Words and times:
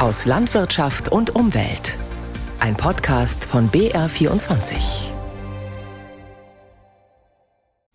aus 0.00 0.24
Landwirtschaft 0.24 1.10
und 1.10 1.34
Umwelt. 1.34 1.98
Ein 2.58 2.74
Podcast 2.74 3.44
von 3.44 3.68
BR24. 3.68 5.10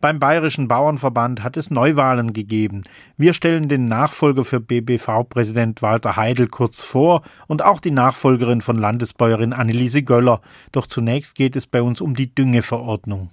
Beim 0.01 0.19
Bayerischen 0.19 0.67
Bauernverband 0.67 1.41
hat 1.41 1.57
es 1.57 1.71
Neuwahlen 1.71 2.33
gegeben. 2.33 2.83
Wir 3.17 3.33
stellen 3.33 3.69
den 3.69 3.87
Nachfolger 3.87 4.45
für 4.45 4.59
BBV-Präsident 4.59 5.81
Walter 5.81 6.15
Heidel 6.15 6.47
kurz 6.47 6.83
vor 6.83 7.23
und 7.47 7.63
auch 7.63 7.79
die 7.79 7.89
Nachfolgerin 7.89 8.61
von 8.61 8.75
Landesbäuerin 8.75 9.51
Anneliese 9.51 10.03
Göller. 10.03 10.41
Doch 10.71 10.85
zunächst 10.85 11.33
geht 11.33 11.55
es 11.55 11.65
bei 11.65 11.81
uns 11.81 12.01
um 12.01 12.15
die 12.15 12.35
Düngeverordnung. 12.35 13.31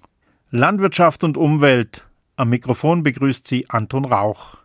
Landwirtschaft 0.49 1.25
und 1.25 1.37
Umwelt. 1.37 2.07
Am 2.37 2.49
Mikrofon 2.49 3.03
begrüßt 3.03 3.47
sie 3.47 3.69
Anton 3.69 4.07
Rauch. 4.07 4.62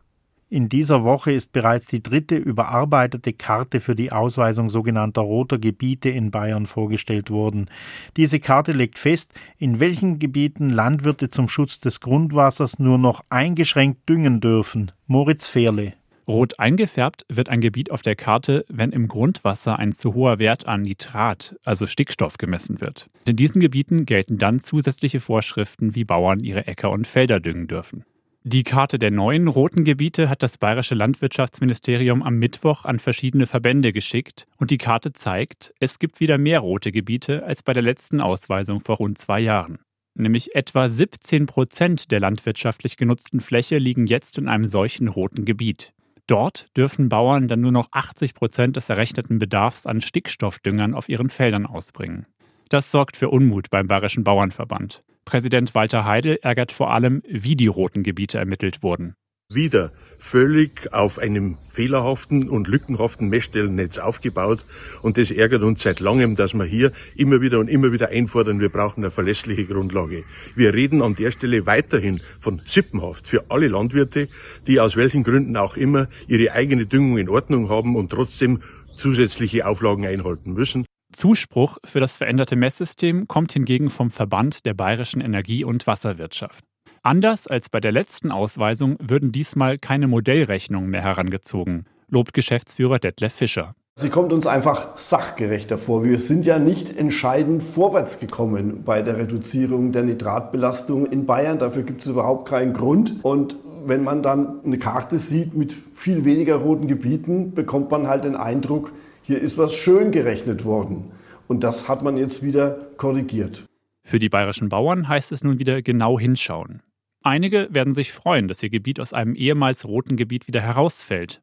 In 0.49 0.69
dieser 0.69 1.03
Woche 1.03 1.33
ist 1.33 1.51
bereits 1.51 1.87
die 1.87 2.01
dritte 2.01 2.37
überarbeitete 2.37 3.33
Karte 3.33 3.81
für 3.81 3.95
die 3.95 4.13
Ausweisung 4.13 4.69
sogenannter 4.69 5.19
roter 5.19 5.57
Gebiete 5.57 6.07
in 6.09 6.31
Bayern 6.31 6.65
vorgestellt 6.65 7.29
worden. 7.29 7.69
Diese 8.15 8.39
Karte 8.39 8.71
legt 8.71 8.97
fest, 8.97 9.33
in 9.57 9.81
welchen 9.81 10.19
Gebieten 10.19 10.69
Landwirte 10.69 11.29
zum 11.29 11.49
Schutz 11.49 11.81
des 11.81 11.99
Grundwassers 11.99 12.79
nur 12.79 12.97
noch 12.97 13.25
eingeschränkt 13.29 14.07
düngen 14.07 14.39
dürfen. 14.39 14.93
Moritz 15.05 15.49
Fehrle. 15.49 15.95
Rot 16.29 16.59
eingefärbt 16.59 17.25
wird 17.27 17.49
ein 17.49 17.59
Gebiet 17.59 17.91
auf 17.91 18.01
der 18.01 18.15
Karte, 18.15 18.63
wenn 18.69 18.91
im 18.91 19.09
Grundwasser 19.09 19.77
ein 19.79 19.91
zu 19.91 20.13
hoher 20.13 20.39
Wert 20.39 20.65
an 20.65 20.83
Nitrat, 20.83 21.57
also 21.65 21.85
Stickstoff, 21.87 22.37
gemessen 22.37 22.79
wird. 22.79 23.07
In 23.25 23.35
diesen 23.35 23.59
Gebieten 23.59 24.05
gelten 24.05 24.37
dann 24.37 24.61
zusätzliche 24.61 25.19
Vorschriften, 25.19 25.93
wie 25.93 26.05
Bauern 26.05 26.39
ihre 26.39 26.67
Äcker 26.67 26.91
und 26.91 27.05
Felder 27.05 27.41
düngen 27.41 27.67
dürfen. 27.67 28.05
Die 28.49 28.63
Karte 28.63 28.97
der 28.97 29.11
neuen 29.11 29.49
roten 29.49 29.83
Gebiete 29.83 30.29
hat 30.29 30.41
das 30.41 30.57
bayerische 30.57 30.95
Landwirtschaftsministerium 30.95 32.23
am 32.23 32.35
Mittwoch 32.35 32.85
an 32.85 32.99
verschiedene 32.99 33.45
Verbände 33.45 33.91
geschickt 33.91 34.47
und 34.55 34.71
die 34.71 34.77
Karte 34.77 35.11
zeigt, 35.11 35.73
es 35.81 35.99
gibt 35.99 36.21
wieder 36.21 36.37
mehr 36.37 36.61
rote 36.61 36.93
Gebiete 36.93 37.43
als 37.43 37.61
bei 37.61 37.73
der 37.73 37.83
letzten 37.83 38.21
Ausweisung 38.21 38.79
vor 38.79 38.95
rund 38.95 39.17
zwei 39.17 39.41
Jahren. 39.41 39.79
Nämlich 40.13 40.55
etwa 40.55 40.87
17 40.87 41.45
Prozent 41.45 42.09
der 42.09 42.21
landwirtschaftlich 42.21 42.95
genutzten 42.95 43.41
Fläche 43.41 43.79
liegen 43.79 44.07
jetzt 44.07 44.37
in 44.37 44.47
einem 44.47 44.65
solchen 44.65 45.09
roten 45.09 45.43
Gebiet. 45.43 45.91
Dort 46.25 46.69
dürfen 46.77 47.09
Bauern 47.09 47.49
dann 47.49 47.59
nur 47.59 47.73
noch 47.73 47.89
80 47.91 48.33
Prozent 48.33 48.77
des 48.77 48.87
errechneten 48.87 49.39
Bedarfs 49.39 49.85
an 49.85 49.99
Stickstoffdüngern 49.99 50.93
auf 50.93 51.09
ihren 51.09 51.29
Feldern 51.29 51.65
ausbringen. 51.65 52.27
Das 52.69 52.91
sorgt 52.91 53.17
für 53.17 53.27
Unmut 53.27 53.69
beim 53.69 53.89
Bayerischen 53.89 54.23
Bauernverband. 54.23 55.03
Präsident 55.27 55.75
Walter 55.75 56.05
Heidel 56.05 56.39
ärgert 56.41 56.71
vor 56.71 56.93
allem, 56.93 57.21
wie 57.27 57.57
die 57.57 57.67
roten 57.67 58.01
Gebiete 58.01 58.37
ermittelt 58.37 58.81
wurden. 58.81 59.13
Wieder 59.49 59.91
völlig 60.19 60.93
auf 60.93 61.19
einem 61.19 61.57
fehlerhaften 61.67 62.47
und 62.47 62.69
lückenhaften 62.69 63.27
Messstellennetz 63.27 63.97
aufgebaut. 63.97 64.63
Und 65.01 65.17
das 65.17 65.29
ärgert 65.29 65.63
uns 65.63 65.83
seit 65.83 65.99
langem, 65.99 66.37
dass 66.37 66.53
wir 66.53 66.63
hier 66.63 66.93
immer 67.13 67.41
wieder 67.41 67.59
und 67.59 67.67
immer 67.67 67.91
wieder 67.91 68.07
einfordern, 68.07 68.61
wir 68.61 68.69
brauchen 68.69 69.03
eine 69.03 69.11
verlässliche 69.11 69.65
Grundlage. 69.65 70.23
Wir 70.55 70.73
reden 70.73 71.01
an 71.01 71.13
der 71.13 71.31
Stelle 71.31 71.65
weiterhin 71.65 72.21
von 72.39 72.61
Sippenhaft 72.65 73.27
für 73.27 73.51
alle 73.51 73.67
Landwirte, 73.67 74.29
die 74.65 74.79
aus 74.79 74.95
welchen 74.95 75.23
Gründen 75.23 75.57
auch 75.57 75.75
immer 75.75 76.07
ihre 76.29 76.53
eigene 76.53 76.85
Düngung 76.85 77.17
in 77.17 77.27
Ordnung 77.27 77.67
haben 77.67 77.97
und 77.97 78.11
trotzdem 78.11 78.61
zusätzliche 78.95 79.67
Auflagen 79.67 80.05
einhalten 80.05 80.53
müssen. 80.53 80.86
Zuspruch 81.17 81.79
für 81.83 81.99
das 81.99 82.15
veränderte 82.15 82.55
Messsystem 82.55 83.27
kommt 83.27 83.51
hingegen 83.51 83.89
vom 83.89 84.11
Verband 84.11 84.65
der 84.67 84.75
bayerischen 84.75 85.19
Energie- 85.19 85.65
und 85.65 85.87
Wasserwirtschaft. 85.87 86.63
Anders 87.01 87.47
als 87.47 87.69
bei 87.69 87.79
der 87.79 87.91
letzten 87.91 88.31
Ausweisung 88.31 88.97
würden 89.01 89.31
diesmal 89.31 89.79
keine 89.79 90.07
Modellrechnungen 90.07 90.91
mehr 90.91 91.01
herangezogen, 91.01 91.85
lobt 92.07 92.35
Geschäftsführer 92.35 92.99
Detlef 92.99 93.33
Fischer. 93.33 93.73
Sie 93.99 94.09
kommt 94.09 94.31
uns 94.31 94.45
einfach 94.45 94.95
sachgerechter 94.95 95.79
vor. 95.79 96.03
Wir 96.03 96.19
sind 96.19 96.45
ja 96.45 96.59
nicht 96.59 96.95
entscheidend 96.95 97.63
vorwärts 97.63 98.19
gekommen 98.19 98.83
bei 98.85 99.01
der 99.01 99.17
Reduzierung 99.17 99.91
der 99.91 100.03
Nitratbelastung 100.03 101.07
in 101.07 101.25
Bayern. 101.25 101.57
Dafür 101.57 101.81
gibt 101.81 102.01
es 102.01 102.07
überhaupt 102.07 102.47
keinen 102.47 102.73
Grund. 102.73 103.15
Und 103.23 103.57
wenn 103.87 104.03
man 104.03 104.21
dann 104.21 104.63
eine 104.63 104.77
Karte 104.77 105.17
sieht 105.17 105.55
mit 105.55 105.73
viel 105.73 106.25
weniger 106.25 106.57
roten 106.57 106.85
Gebieten, 106.85 107.55
bekommt 107.55 107.89
man 107.89 108.07
halt 108.07 108.23
den 108.23 108.35
Eindruck, 108.35 108.93
hier 109.27 109.41
ist 109.41 109.57
was 109.57 109.75
schön 109.75 110.11
gerechnet 110.11 110.63
worden. 110.63 111.11
Und 111.47 111.63
das 111.63 111.89
hat 111.89 112.01
man 112.01 112.15
jetzt 112.15 112.43
wieder 112.43 112.71
korrigiert. 112.95 113.65
Für 114.03 114.19
die 114.19 114.29
bayerischen 114.29 114.69
Bauern 114.69 115.09
heißt 115.09 115.33
es 115.33 115.43
nun 115.43 115.59
wieder 115.59 115.81
genau 115.81 116.17
hinschauen. 116.17 116.81
Einige 117.23 117.67
werden 117.69 117.93
sich 117.93 118.13
freuen, 118.13 118.47
dass 118.47 118.63
ihr 118.63 118.69
Gebiet 118.69 119.01
aus 119.01 119.11
einem 119.11 119.35
ehemals 119.35 119.85
roten 119.85 120.15
Gebiet 120.15 120.47
wieder 120.47 120.61
herausfällt. 120.61 121.41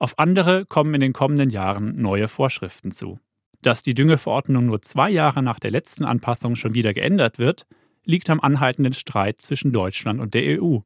Auf 0.00 0.18
andere 0.18 0.66
kommen 0.66 0.92
in 0.94 1.00
den 1.00 1.12
kommenden 1.12 1.50
Jahren 1.50 2.02
neue 2.02 2.26
Vorschriften 2.26 2.90
zu. 2.90 3.20
Dass 3.62 3.84
die 3.84 3.94
Düngeverordnung 3.94 4.66
nur 4.66 4.82
zwei 4.82 5.08
Jahre 5.08 5.40
nach 5.40 5.60
der 5.60 5.70
letzten 5.70 6.04
Anpassung 6.04 6.56
schon 6.56 6.74
wieder 6.74 6.92
geändert 6.94 7.38
wird, 7.38 7.66
liegt 8.04 8.28
am 8.28 8.40
anhaltenden 8.40 8.94
Streit 8.94 9.40
zwischen 9.40 9.72
Deutschland 9.72 10.20
und 10.20 10.34
der 10.34 10.60
EU. 10.60 10.78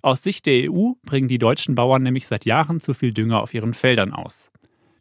Aus 0.00 0.22
Sicht 0.22 0.46
der 0.46 0.70
EU 0.70 0.92
bringen 1.02 1.28
die 1.28 1.38
deutschen 1.38 1.74
Bauern 1.74 2.02
nämlich 2.02 2.26
seit 2.26 2.46
Jahren 2.46 2.80
zu 2.80 2.94
viel 2.94 3.12
Dünger 3.12 3.42
auf 3.42 3.52
ihren 3.52 3.74
Feldern 3.74 4.12
aus. 4.12 4.50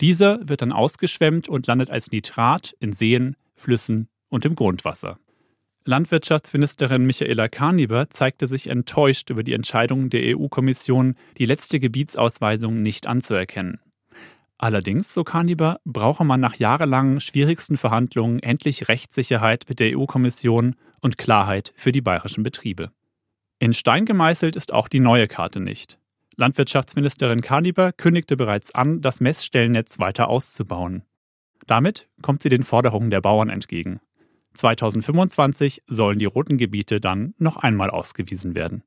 Dieser 0.01 0.47
wird 0.47 0.61
dann 0.61 0.71
ausgeschwemmt 0.71 1.49
und 1.49 1.67
landet 1.67 1.91
als 1.91 2.11
Nitrat 2.11 2.75
in 2.79 2.93
Seen, 2.93 3.35
Flüssen 3.55 4.07
und 4.29 4.45
im 4.45 4.55
Grundwasser. 4.55 5.17
Landwirtschaftsministerin 5.85 7.05
Michaela 7.05 7.49
Karniber 7.49 8.09
zeigte 8.09 8.47
sich 8.47 8.67
enttäuscht 8.67 9.29
über 9.29 9.43
die 9.43 9.53
Entscheidung 9.53 10.09
der 10.09 10.37
EU-Kommission, 10.37 11.15
die 11.37 11.45
letzte 11.45 11.79
Gebietsausweisung 11.79 12.77
nicht 12.77 13.05
anzuerkennen. 13.07 13.81
Allerdings, 14.57 15.13
so 15.13 15.25
Karniber, 15.25 15.81
brauche 15.83 16.23
man 16.23 16.39
nach 16.39 16.55
jahrelangen 16.55 17.19
schwierigsten 17.19 17.75
Verhandlungen 17.75 18.39
endlich 18.39 18.87
Rechtssicherheit 18.87 19.65
mit 19.67 19.81
der 19.81 19.97
EU-Kommission 19.97 20.75
und 21.01 21.17
Klarheit 21.17 21.73
für 21.75 21.91
die 21.91 21.99
bayerischen 21.99 22.43
Betriebe. 22.43 22.89
In 23.59 23.73
Stein 23.73 24.05
gemeißelt 24.05 24.55
ist 24.55 24.71
auch 24.71 24.87
die 24.87 25.01
neue 25.01 25.27
Karte 25.27 25.59
nicht. 25.59 25.99
Landwirtschaftsministerin 26.35 27.41
Kaliber 27.41 27.91
kündigte 27.91 28.35
bereits 28.35 28.73
an, 28.73 29.01
das 29.01 29.21
Messstellennetz 29.21 29.99
weiter 29.99 30.27
auszubauen. 30.29 31.03
Damit 31.67 32.09
kommt 32.21 32.41
sie 32.41 32.49
den 32.49 32.63
Forderungen 32.63 33.09
der 33.09 33.21
Bauern 33.21 33.49
entgegen. 33.49 33.99
2025 34.55 35.83
sollen 35.87 36.19
die 36.19 36.25
roten 36.25 36.57
Gebiete 36.57 36.99
dann 36.99 37.33
noch 37.37 37.57
einmal 37.57 37.89
ausgewiesen 37.89 38.55
werden. 38.55 38.83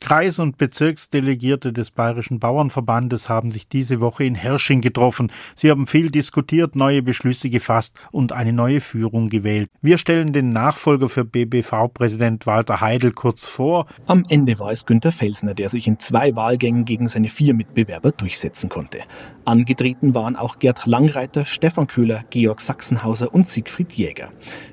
Kreis- 0.00 0.38
und 0.38 0.56
Bezirksdelegierte 0.56 1.74
des 1.74 1.90
Bayerischen 1.90 2.40
Bauernverbandes 2.40 3.28
haben 3.28 3.50
sich 3.50 3.68
diese 3.68 4.00
Woche 4.00 4.24
in 4.24 4.34
Hersching 4.34 4.80
getroffen. 4.80 5.30
Sie 5.54 5.70
haben 5.70 5.86
viel 5.86 6.10
diskutiert, 6.10 6.74
neue 6.74 7.02
Beschlüsse 7.02 7.50
gefasst 7.50 7.96
und 8.10 8.32
eine 8.32 8.54
neue 8.54 8.80
Führung 8.80 9.28
gewählt. 9.28 9.70
Wir 9.82 9.98
stellen 9.98 10.32
den 10.32 10.52
Nachfolger 10.52 11.10
für 11.10 11.24
BBV-Präsident 11.24 12.46
Walter 12.46 12.80
Heidel 12.80 13.12
kurz 13.12 13.46
vor. 13.46 13.86
Am 14.06 14.24
Ende 14.28 14.58
war 14.58 14.72
es 14.72 14.86
Günter 14.86 15.12
Felsner, 15.12 15.54
der 15.54 15.68
sich 15.68 15.86
in 15.86 15.98
zwei 15.98 16.34
Wahlgängen 16.34 16.86
gegen 16.86 17.06
seine 17.06 17.28
vier 17.28 17.52
Mitbewerber 17.52 18.10
durchsetzen 18.10 18.70
konnte. 18.70 19.00
Angetreten 19.44 20.14
waren 20.14 20.36
auch 20.36 20.58
Gerd 20.58 20.86
Langreiter, 20.86 21.44
Stefan 21.44 21.86
Köhler, 21.86 22.24
Georg 22.30 22.60
Sachsenhauser 22.60 23.34
und 23.34 23.46
Siegfried 23.46 23.92
Jäger. 23.92 24.30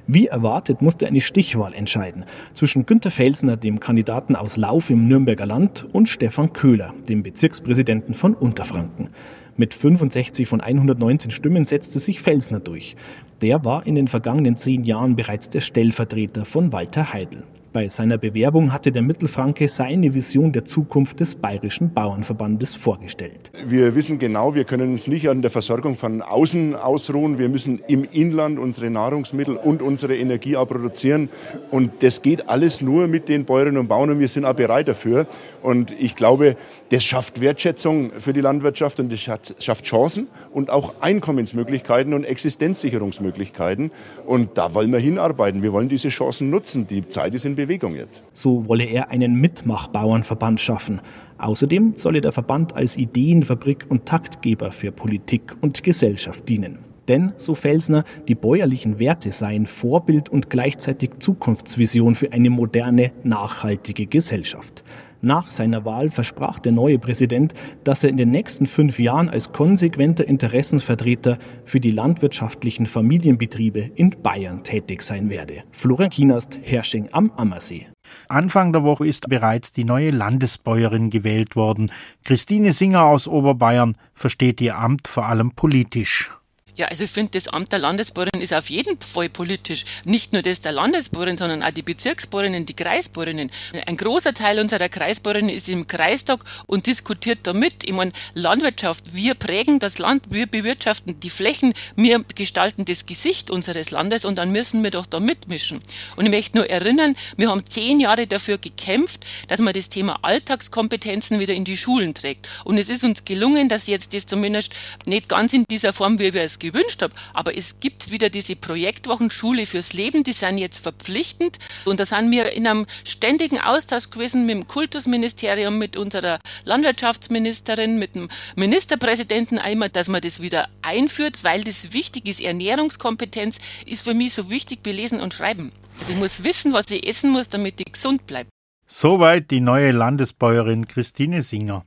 Wie 0.07 0.27
erwartet 0.27 0.81
musste 0.81 1.05
eine 1.05 1.21
Stichwahl 1.21 1.73
entscheiden 1.73 2.25
zwischen 2.53 2.85
Günter 2.85 3.11
Felsner, 3.11 3.57
dem 3.57 3.79
Kandidaten 3.79 4.35
aus 4.35 4.55
Lauf 4.55 4.89
im 4.89 5.07
Nürnberger 5.17 5.47
Land 5.47 5.87
und 5.93 6.07
Stefan 6.07 6.53
Köhler, 6.53 6.93
dem 7.09 7.23
Bezirkspräsidenten 7.23 8.13
von 8.13 8.35
Unterfranken. 8.35 9.09
Mit 9.55 9.73
65 9.73 10.47
von 10.47 10.61
119 10.61 11.31
Stimmen 11.31 11.65
setzte 11.65 11.97
sich 11.97 12.21
Felsner 12.21 12.59
durch. 12.59 12.95
Der 13.41 13.65
war 13.65 13.87
in 13.87 13.95
den 13.95 14.07
vergangenen 14.07 14.57
zehn 14.57 14.83
Jahren 14.83 15.15
bereits 15.15 15.49
der 15.49 15.61
Stellvertreter 15.61 16.45
von 16.45 16.71
Walter 16.71 17.13
Heidel. 17.13 17.41
Bei 17.77 17.89
seiner 17.89 18.17
Bewerbung 18.17 18.73
hatte 18.73 18.91
der 18.91 19.03
Mittelfranke 19.03 19.67
seine 19.67 20.15
Vision 20.15 20.51
der 20.51 20.65
Zukunft 20.65 21.19
des 21.19 21.35
Bayerischen 21.35 21.93
Bauernverbandes 21.93 22.73
vorgestellt. 22.73 23.51
Wir 23.67 23.93
wissen 23.93 24.17
genau, 24.17 24.55
wir 24.55 24.63
können 24.63 24.93
uns 24.93 25.05
nicht 25.05 25.29
an 25.29 25.43
der 25.43 25.51
Versorgung 25.51 25.95
von 25.95 26.23
außen 26.23 26.73
ausruhen. 26.73 27.37
Wir 27.37 27.49
müssen 27.49 27.79
im 27.87 28.03
Inland 28.03 28.57
unsere 28.57 28.89
Nahrungsmittel 28.89 29.57
und 29.57 29.83
unsere 29.83 30.17
Energie 30.17 30.57
auch 30.57 30.67
produzieren. 30.67 31.29
Und 31.69 31.91
das 32.01 32.23
geht 32.23 32.49
alles 32.49 32.81
nur 32.81 33.07
mit 33.07 33.29
den 33.29 33.45
Bäuerinnen 33.45 33.77
und 33.77 33.87
Bauern 33.89 34.09
und 34.09 34.19
wir 34.19 34.27
sind 34.27 34.45
auch 34.45 34.55
bereit 34.55 34.87
dafür. 34.87 35.27
Und 35.61 35.91
ich 35.91 36.15
glaube, 36.15 36.55
das 36.89 37.03
schafft 37.03 37.41
Wertschätzung 37.41 38.09
für 38.17 38.33
die 38.33 38.41
Landwirtschaft 38.41 38.99
und 38.99 39.11
das 39.11 39.19
schafft 39.19 39.85
Chancen 39.85 40.29
und 40.51 40.71
auch 40.71 40.95
Einkommensmöglichkeiten 41.01 42.15
und 42.15 42.23
Existenzsicherungsmöglichkeiten. 42.23 43.91
Und 44.25 44.57
da 44.57 44.73
wollen 44.73 44.91
wir 44.91 44.99
hinarbeiten. 44.99 45.61
Wir 45.61 45.73
wollen 45.73 45.89
diese 45.89 46.09
Chancen 46.09 46.49
nutzen. 46.49 46.87
Die 46.87 47.07
Zeit 47.07 47.35
ist 47.35 47.45
in 47.45 47.53
Bewegung. 47.53 47.66
Bewegung 47.67 47.95
jetzt. 47.95 48.23
So 48.31 48.65
wolle 48.67 48.85
er 48.85 49.09
einen 49.09 49.35
Mitmachbauernverband 49.35 50.61
schaffen. 50.61 51.01
Außerdem 51.37 51.93
solle 51.95 52.21
der 52.21 52.31
Verband 52.31 52.73
als 52.73 52.95
Ideenfabrik 52.95 53.85
und 53.89 54.05
Taktgeber 54.05 54.71
für 54.71 54.93
Politik 54.93 55.53
und 55.59 55.83
Gesellschaft 55.83 56.47
dienen. 56.47 56.79
Denn, 57.09 57.33
so 57.35 57.55
Felsner, 57.55 58.05
die 58.27 58.35
bäuerlichen 58.35 58.99
Werte 58.99 59.33
seien 59.33 59.67
Vorbild 59.67 60.29
und 60.29 60.49
gleichzeitig 60.49 61.11
Zukunftsvision 61.19 62.15
für 62.15 62.31
eine 62.31 62.49
moderne, 62.49 63.11
nachhaltige 63.23 64.07
Gesellschaft. 64.07 64.83
Nach 65.21 65.49
seiner 65.49 65.85
Wahl 65.85 66.09
versprach 66.09 66.59
der 66.59 66.71
neue 66.71 66.99
Präsident, 66.99 67.53
dass 67.83 68.03
er 68.03 68.09
in 68.09 68.17
den 68.17 68.31
nächsten 68.31 68.65
fünf 68.65 68.99
Jahren 68.99 69.29
als 69.29 69.51
konsequenter 69.51 70.27
Interessenvertreter 70.27 71.37
für 71.65 71.79
die 71.79 71.91
landwirtschaftlichen 71.91 72.85
Familienbetriebe 72.85 73.91
in 73.95 74.15
Bayern 74.21 74.63
tätig 74.63 75.01
sein 75.01 75.29
werde. 75.29 75.63
Florian 75.71 76.09
Kienast, 76.09 76.59
Hersching 76.61 77.09
am 77.11 77.31
Ammersee. 77.31 77.87
Anfang 78.29 78.71
der 78.71 78.83
Woche 78.83 79.07
ist 79.07 79.27
bereits 79.27 79.73
die 79.73 79.83
neue 79.83 80.11
Landesbäuerin 80.11 81.09
gewählt 81.09 81.55
worden. 81.55 81.91
Christine 82.23 82.71
Singer 82.71 83.03
aus 83.03 83.27
Oberbayern 83.27 83.97
versteht 84.13 84.61
ihr 84.61 84.77
Amt 84.77 85.07
vor 85.07 85.25
allem 85.25 85.51
politisch. 85.51 86.31
Ja, 86.77 86.85
also 86.89 87.05
ich 87.05 87.09
finde, 87.09 87.31
das 87.31 87.47
Amt 87.47 87.71
der 87.71 87.79
Landesbäuerin 87.79 88.39
ist 88.39 88.53
auf 88.53 88.69
jeden 88.69 88.99
Fall 89.01 89.29
politisch. 89.29 89.83
Nicht 90.05 90.31
nur 90.31 90.43
das 90.43 90.61
der 90.61 90.71
Landesbäuerin, 90.71 91.35
sondern 91.35 91.63
auch 91.63 91.71
die 91.71 91.81
Bezirksbäuerinnen, 91.81 92.67
die 92.67 92.75
Kreisbäuerinnen. 92.75 93.49
Ein 93.87 93.97
großer 93.97 94.35
Teil 94.35 94.59
unserer 94.59 94.87
Kreisbäuerinnen 94.87 95.49
ist 95.49 95.69
im 95.69 95.87
Kreistag 95.87 96.43
und 96.67 96.85
diskutiert 96.85 97.39
damit. 97.43 97.83
Ich 97.83 97.93
meine, 97.93 98.11
Landwirtschaft, 98.35 99.15
wir 99.15 99.33
prägen 99.33 99.79
das 99.79 99.97
Land, 99.97 100.25
wir 100.29 100.45
bewirtschaften 100.45 101.19
die 101.19 101.31
Flächen, 101.31 101.73
wir 101.95 102.23
gestalten 102.35 102.85
das 102.85 103.07
Gesicht 103.07 103.49
unseres 103.49 103.89
Landes 103.89 104.23
und 104.23 104.37
dann 104.37 104.51
müssen 104.51 104.83
wir 104.83 104.91
doch 104.91 105.07
da 105.07 105.19
mitmischen. 105.19 105.81
Und 106.15 106.25
ich 106.25 106.31
möchte 106.31 106.57
nur 106.57 106.69
erinnern, 106.69 107.15
wir 107.37 107.49
haben 107.49 107.65
zehn 107.65 107.99
Jahre 107.99 108.27
dafür 108.27 108.59
gekämpft, 108.59 109.25
dass 109.47 109.61
man 109.61 109.73
das 109.73 109.89
Thema 109.89 110.19
Alltagskompetenzen 110.21 111.39
wieder 111.39 111.55
in 111.55 111.63
die 111.63 111.75
Schulen 111.75 112.13
trägt. 112.13 112.47
Und 112.65 112.77
es 112.77 112.89
ist 112.89 113.03
uns 113.03 113.25
gelungen, 113.25 113.67
dass 113.67 113.87
jetzt 113.87 114.13
das 114.13 114.27
zumindest 114.27 114.73
nicht 115.07 115.27
ganz 115.27 115.53
in 115.53 115.65
dieser 115.71 115.91
Form, 115.91 116.19
wie 116.19 116.35
wir 116.35 116.43
es 116.43 116.59
gewünscht 116.71 117.01
habe. 117.01 117.13
Aber 117.33 117.57
es 117.57 117.79
gibt 117.79 118.11
wieder 118.11 118.29
diese 118.29 118.55
Projektwochen 118.55 119.31
Schule 119.31 119.65
fürs 119.65 119.93
Leben, 119.93 120.23
die 120.23 120.33
sind 120.33 120.57
jetzt 120.57 120.79
verpflichtend. 120.79 121.57
Und 121.85 121.99
da 121.99 122.05
sind 122.05 122.31
wir 122.31 122.51
in 122.51 122.67
einem 122.67 122.85
ständigen 123.03 123.59
Austausch 123.59 124.09
gewesen 124.09 124.45
mit 124.45 124.55
dem 124.55 124.67
Kultusministerium, 124.67 125.77
mit 125.77 125.97
unserer 125.97 126.39
Landwirtschaftsministerin, 126.65 127.97
mit 127.97 128.15
dem 128.15 128.29
Ministerpräsidenten 128.55 129.57
einmal, 129.57 129.89
dass 129.89 130.07
man 130.07 130.21
das 130.21 130.41
wieder 130.41 130.69
einführt, 130.81 131.43
weil 131.43 131.63
das 131.63 131.93
wichtig 131.93 132.27
ist. 132.27 132.41
Ernährungskompetenz 132.41 133.59
ist 133.85 134.03
für 134.03 134.13
mich 134.13 134.33
so 134.33 134.49
wichtig 134.49 134.79
wie 134.83 134.91
Lesen 134.91 135.19
und 135.19 135.33
Schreiben. 135.33 135.71
Also 135.99 136.13
ich 136.13 136.19
muss 136.19 136.43
wissen, 136.43 136.73
was 136.73 136.91
ich 136.91 137.07
essen 137.07 137.31
muss, 137.31 137.49
damit 137.49 137.79
ich 137.79 137.91
gesund 137.91 138.27
bleibe. 138.27 138.49
Soweit 138.87 139.51
die 139.51 139.59
neue 139.59 139.91
Landesbäuerin 139.91 140.87
Christine 140.87 141.41
Singer. 141.41 141.85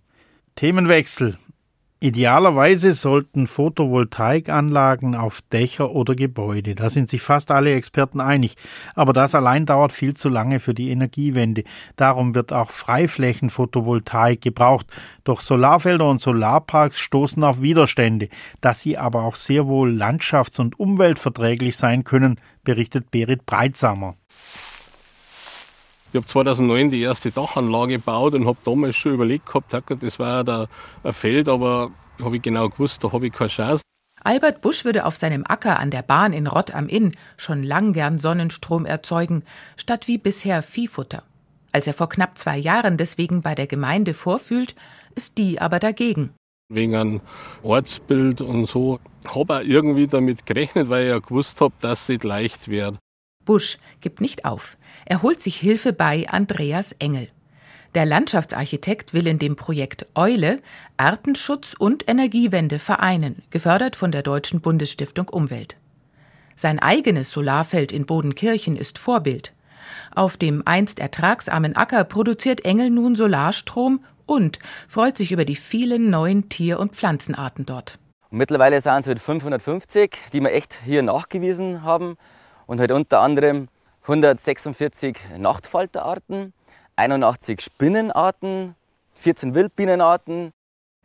Themenwechsel. 0.57 1.39
Idealerweise 2.03 2.95
sollten 2.95 3.47
Photovoltaikanlagen 3.47 5.15
auf 5.15 5.43
Dächer 5.53 5.91
oder 5.91 6.15
Gebäude. 6.15 6.75
Da 6.75 6.89
sind 6.89 7.11
sich 7.11 7.21
fast 7.21 7.51
alle 7.51 7.75
Experten 7.75 8.23
einig. 8.23 8.57
Aber 8.95 9.13
das 9.13 9.35
allein 9.35 9.67
dauert 9.67 9.93
viel 9.93 10.15
zu 10.15 10.31
lange 10.31 10.61
für 10.61 10.73
die 10.73 10.89
Energiewende. 10.93 11.63
Darum 11.97 12.35
wird 12.35 12.55
auch 12.55 12.71
Freiflächenphotovoltaik 12.71 14.41
gebraucht. 14.41 14.87
Doch 15.25 15.43
Solarfelder 15.43 16.09
und 16.09 16.23
Solarparks 16.23 16.99
stoßen 17.01 17.45
auf 17.45 17.61
Widerstände. 17.61 18.31
Dass 18.63 18.81
sie 18.81 18.97
aber 18.97 19.25
auch 19.25 19.37
sehr 19.37 19.67
wohl 19.67 19.91
landschafts- 19.91 20.59
und 20.59 20.81
umweltverträglich 20.81 21.77
sein 21.77 22.05
können, 22.05 22.41
berichtet 22.65 23.11
Berit 23.11 23.45
Breitsamer. 23.45 24.17
Ich 26.13 26.17
habe 26.17 26.27
2009 26.27 26.91
die 26.91 27.03
erste 27.03 27.31
Dachanlage 27.31 27.95
gebaut 27.95 28.35
und 28.35 28.47
habe 28.47 28.59
damals 28.65 28.97
schon 28.97 29.15
überlegt 29.15 29.47
gehabt, 29.47 29.73
das 29.73 30.19
war 30.19 30.45
ja 30.45 30.67
ein 31.05 31.13
Feld, 31.13 31.49
aber 31.49 31.93
habe 32.21 32.37
ich 32.37 32.43
genau 32.43 32.69
gewusst, 32.69 33.05
da 33.05 33.13
habe 33.13 33.29
ich 33.29 33.33
keine 33.33 33.49
Chance. 33.49 33.83
Albert 34.23 34.61
Busch 34.61 34.85
würde 34.85 35.07
auf 35.07 35.17
seinem 35.17 35.45
Acker 35.47 35.79
an 35.79 35.91
der 35.91 36.03
Bahn 36.03 36.33
in 36.33 36.47
Rott 36.47 36.75
am 36.75 36.89
Inn 36.89 37.13
schon 37.37 37.63
lang 37.63 37.93
gern 37.93 38.19
Sonnenstrom 38.19 38.85
erzeugen, 38.87 39.45
statt 39.77 40.09
wie 40.09 40.19
bisher 40.19 40.63
Viehfutter. 40.63 41.23
Als 41.73 41.87
er 41.87 41.95
vor 41.95 42.09
knapp 42.09 42.37
zwei 42.37 42.59
Jahren 42.59 42.97
deswegen 42.97 43.41
bei 43.41 43.55
der 43.55 43.69
Gemeinde 43.69 44.13
vorfühlt, 44.13 44.75
ist 45.15 45.39
die 45.39 45.61
aber 45.61 45.79
dagegen. 45.79 46.35
Wegen 46.69 46.97
einem 46.97 47.21
Ortsbild 47.63 48.41
und 48.41 48.67
so 48.67 48.99
habe 49.29 49.63
ich 49.63 49.71
irgendwie 49.71 50.09
damit 50.09 50.45
gerechnet, 50.45 50.91
weil 50.91 51.05
ich 51.05 51.11
ja 51.11 51.19
gewusst 51.21 51.61
habe, 51.61 51.75
dass 51.81 52.03
es 52.03 52.09
nicht 52.09 52.25
leicht 52.25 52.69
wird. 52.69 52.97
Busch 53.51 53.79
gibt 54.01 54.21
nicht 54.21 54.45
auf. 54.45 54.77
Er 55.07 55.23
holt 55.23 55.41
sich 55.41 55.57
Hilfe 55.57 55.93
bei 55.93 56.29
Andreas 56.29 56.93
Engel. 57.01 57.27
Der 57.97 58.07
Landschaftsarchitekt 58.07 59.13
will 59.13 59.27
in 59.27 59.41
dem 59.41 59.57
Projekt 59.57 60.07
Eule 60.15 60.61
Artenschutz 60.99 61.75
und 61.77 62.09
Energiewende 62.09 62.79
vereinen, 62.79 63.43
gefördert 63.51 63.97
von 63.97 64.13
der 64.13 64.23
Deutschen 64.23 64.61
Bundesstiftung 64.61 65.29
Umwelt. 65.31 65.77
Sein 66.55 66.79
eigenes 66.79 67.33
Solarfeld 67.33 67.91
in 67.91 68.07
Bodenkirchen 68.07 68.77
ist 68.77 68.99
Vorbild. 68.99 69.53
Auf 70.15 70.37
dem 70.37 70.63
einst 70.65 71.01
ertragsarmen 71.01 71.75
Acker 71.75 72.05
produziert 72.05 72.65
Engel 72.65 72.91
nun 72.91 73.17
Solarstrom 73.17 74.05
und 74.27 74.61
freut 74.87 75.17
sich 75.17 75.33
über 75.33 75.45
die 75.45 75.57
vielen 75.57 76.09
neuen 76.09 76.49
Tier- 76.51 76.79
und 76.79 76.95
Pflanzenarten 76.95 77.67
dort. 77.67 77.99
Mittlerweile 78.31 78.81
sind 78.81 79.01
es 79.01 79.09
halt 79.09 79.19
550, 79.19 80.17
die 80.33 80.41
wir 80.41 80.53
echt 80.53 80.79
hier 80.85 81.03
nachgewiesen 81.03 81.83
haben 81.83 82.17
und 82.71 82.79
halt 82.79 82.93
unter 82.93 83.21
anderem 83.21 83.67
146 84.03 85.19
Nachtfalterarten, 85.39 86.53
81 86.95 87.61
Spinnenarten, 87.61 88.77
14 89.15 89.55
Wildbienenarten. 89.57 90.51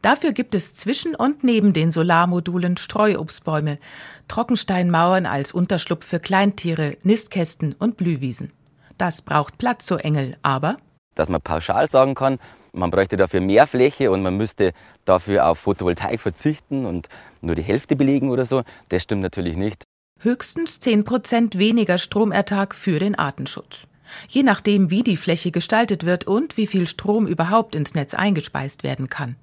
Dafür 0.03 0.31
gibt 0.31 0.53
es 0.53 0.75
zwischen 0.75 1.15
und 1.15 1.43
neben 1.43 1.73
den 1.73 1.91
Solarmodulen 1.91 2.77
Streuobstbäume, 2.77 3.79
Trockensteinmauern 4.27 5.25
als 5.25 5.53
Unterschlupf 5.53 6.05
für 6.05 6.19
Kleintiere, 6.19 6.97
Nistkästen 7.01 7.73
und 7.73 7.97
Blühwiesen. 7.97 8.53
Das 8.99 9.23
braucht 9.23 9.57
Platz, 9.57 9.87
so 9.87 9.97
Engel, 9.97 10.37
aber 10.43 10.77
dass 11.15 11.29
man 11.29 11.41
pauschal 11.41 11.89
sagen 11.89 12.13
kann, 12.13 12.37
man 12.73 12.91
bräuchte 12.91 13.17
dafür 13.17 13.41
mehr 13.41 13.65
Fläche 13.65 14.11
und 14.11 14.21
man 14.21 14.37
müsste 14.37 14.73
dafür 15.05 15.47
auf 15.47 15.59
Photovoltaik 15.59 16.19
verzichten 16.19 16.85
und 16.85 17.09
nur 17.41 17.55
die 17.55 17.63
Hälfte 17.63 17.95
belegen 17.95 18.29
oder 18.29 18.45
so, 18.45 18.61
das 18.89 19.01
stimmt 19.01 19.21
natürlich 19.21 19.55
nicht 19.55 19.85
höchstens 20.25 20.79
10 20.79 21.05
Prozent 21.05 21.57
weniger 21.57 21.97
Stromertrag 21.97 22.75
für 22.75 22.99
den 22.99 23.15
Artenschutz. 23.15 23.85
Je 24.27 24.43
nachdem, 24.43 24.89
wie 24.89 25.03
die 25.03 25.17
Fläche 25.17 25.51
gestaltet 25.51 26.05
wird 26.05 26.25
und 26.27 26.57
wie 26.57 26.67
viel 26.67 26.87
Strom 26.87 27.27
überhaupt 27.27 27.75
ins 27.75 27.93
Netz 27.93 28.13
eingespeist 28.13 28.83
werden 28.83 29.07
kann. 29.07 29.35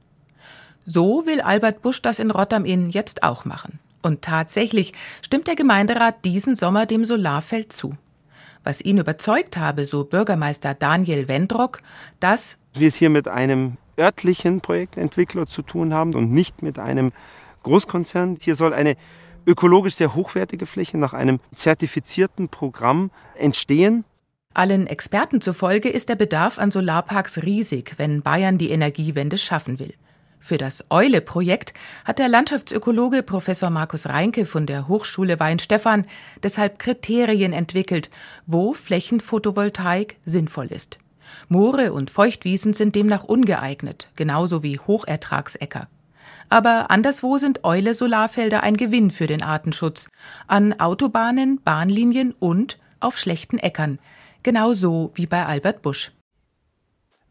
So 0.85 1.25
will 1.25 1.41
Albert 1.41 1.83
Busch 1.83 2.03
das 2.03 2.19
in 2.19 2.31
Rotterdam 2.31 2.65
Inn 2.65 2.91
jetzt 2.91 3.23
auch 3.23 3.45
machen. 3.45 3.79
Und 4.03 4.23
tatsächlich 4.23 4.93
stimmt 5.25 5.47
der 5.47 5.55
Gemeinderat 5.55 6.25
diesen 6.25 6.57
Sommer 6.57 6.87
dem 6.87 7.05
Solarfeld 7.05 7.73
zu. 7.73 7.97
Was 8.65 8.81
ihn 8.81 8.99
überzeugt 8.99 9.57
habe, 9.57 9.87
so 9.87 10.05
Bürgermeister 10.05 10.75
Daniel 10.75 11.29
Wendrock, 11.29 11.81
dass 12.19 12.59
wir 12.75 12.89
es 12.89 12.97
hier 12.97 13.11
mit 13.11 13.29
einem 13.29 13.77
örtlichen 13.99 14.61
Projektentwickler 14.61 15.47
zu 15.47 15.63
tun 15.63 15.95
haben 15.95 16.15
und 16.15 16.33
nicht 16.33 16.63
mit 16.63 16.79
einem 16.81 17.13
Großkonzern. 17.63 18.39
Hier 18.41 18.57
soll 18.57 18.75
eine 18.75 18.97
ökologisch 19.47 19.95
sehr 19.95 20.15
hochwertige 20.15 20.67
Fläche 20.67 20.99
nach 20.99 21.13
einem 21.13 21.41
zertifizierten 21.55 22.49
Programm 22.49 23.11
entstehen. 23.37 24.05
Allen 24.55 24.87
Experten 24.87 25.41
zufolge 25.41 25.89
ist 25.89 26.09
der 26.09 26.17
Bedarf 26.17 26.59
an 26.59 26.71
Solarparks 26.71 27.43
riesig, 27.43 27.95
wenn 27.97 28.23
Bayern 28.23 28.59
die 28.59 28.71
Energiewende 28.71 29.39
schaffen 29.39 29.79
will. 29.79 29.95
Für 30.39 30.59
das 30.59 30.85
Eule-Projekt 30.91 31.73
hat 32.05 32.19
der 32.19 32.29
Landschaftsökologe 32.29 33.23
Professor 33.23 33.71
Markus 33.71 34.09
Reinke 34.09 34.45
von 34.45 34.67
der 34.67 34.89
Hochschule 34.89 35.39
Weinstefan 35.39 36.05
deshalb 36.43 36.81
Kriterien 36.81 37.53
entwickelt, 37.53 38.11
wo 38.47 38.73
Flächenphotovoltaik 38.73 40.17
sinnvoll 40.25 40.67
ist. 40.67 40.99
Moore 41.49 41.93
und 41.93 42.11
Feuchtwiesen 42.11 42.75
sind 42.75 42.97
demnach 42.97 43.23
ungeeignet, 43.23 44.11
genauso 44.17 44.65
wie 44.65 44.81
Hochertragsäcker. 44.81 45.87
Aber 46.53 46.91
anderswo 46.91 47.39
sind 47.39 47.65
Eule-Solarfelder 47.65 48.63
ein 48.63 48.77
Gewinn 48.77 49.11
für 49.11 49.27
den 49.27 49.43
Artenschutz. 49.43 50.11
An 50.47 50.79
Autobahnen, 50.79 51.63
Bahnlinien 51.65 52.35
und 52.39 52.79
auf 53.01 53.17
schlechten 53.17 53.57
Äckern. 53.57 53.99
Genauso 54.43 55.13
wie 55.15 55.25
bei 55.25 55.47
Albert 55.47 55.81
Busch. 55.81 56.13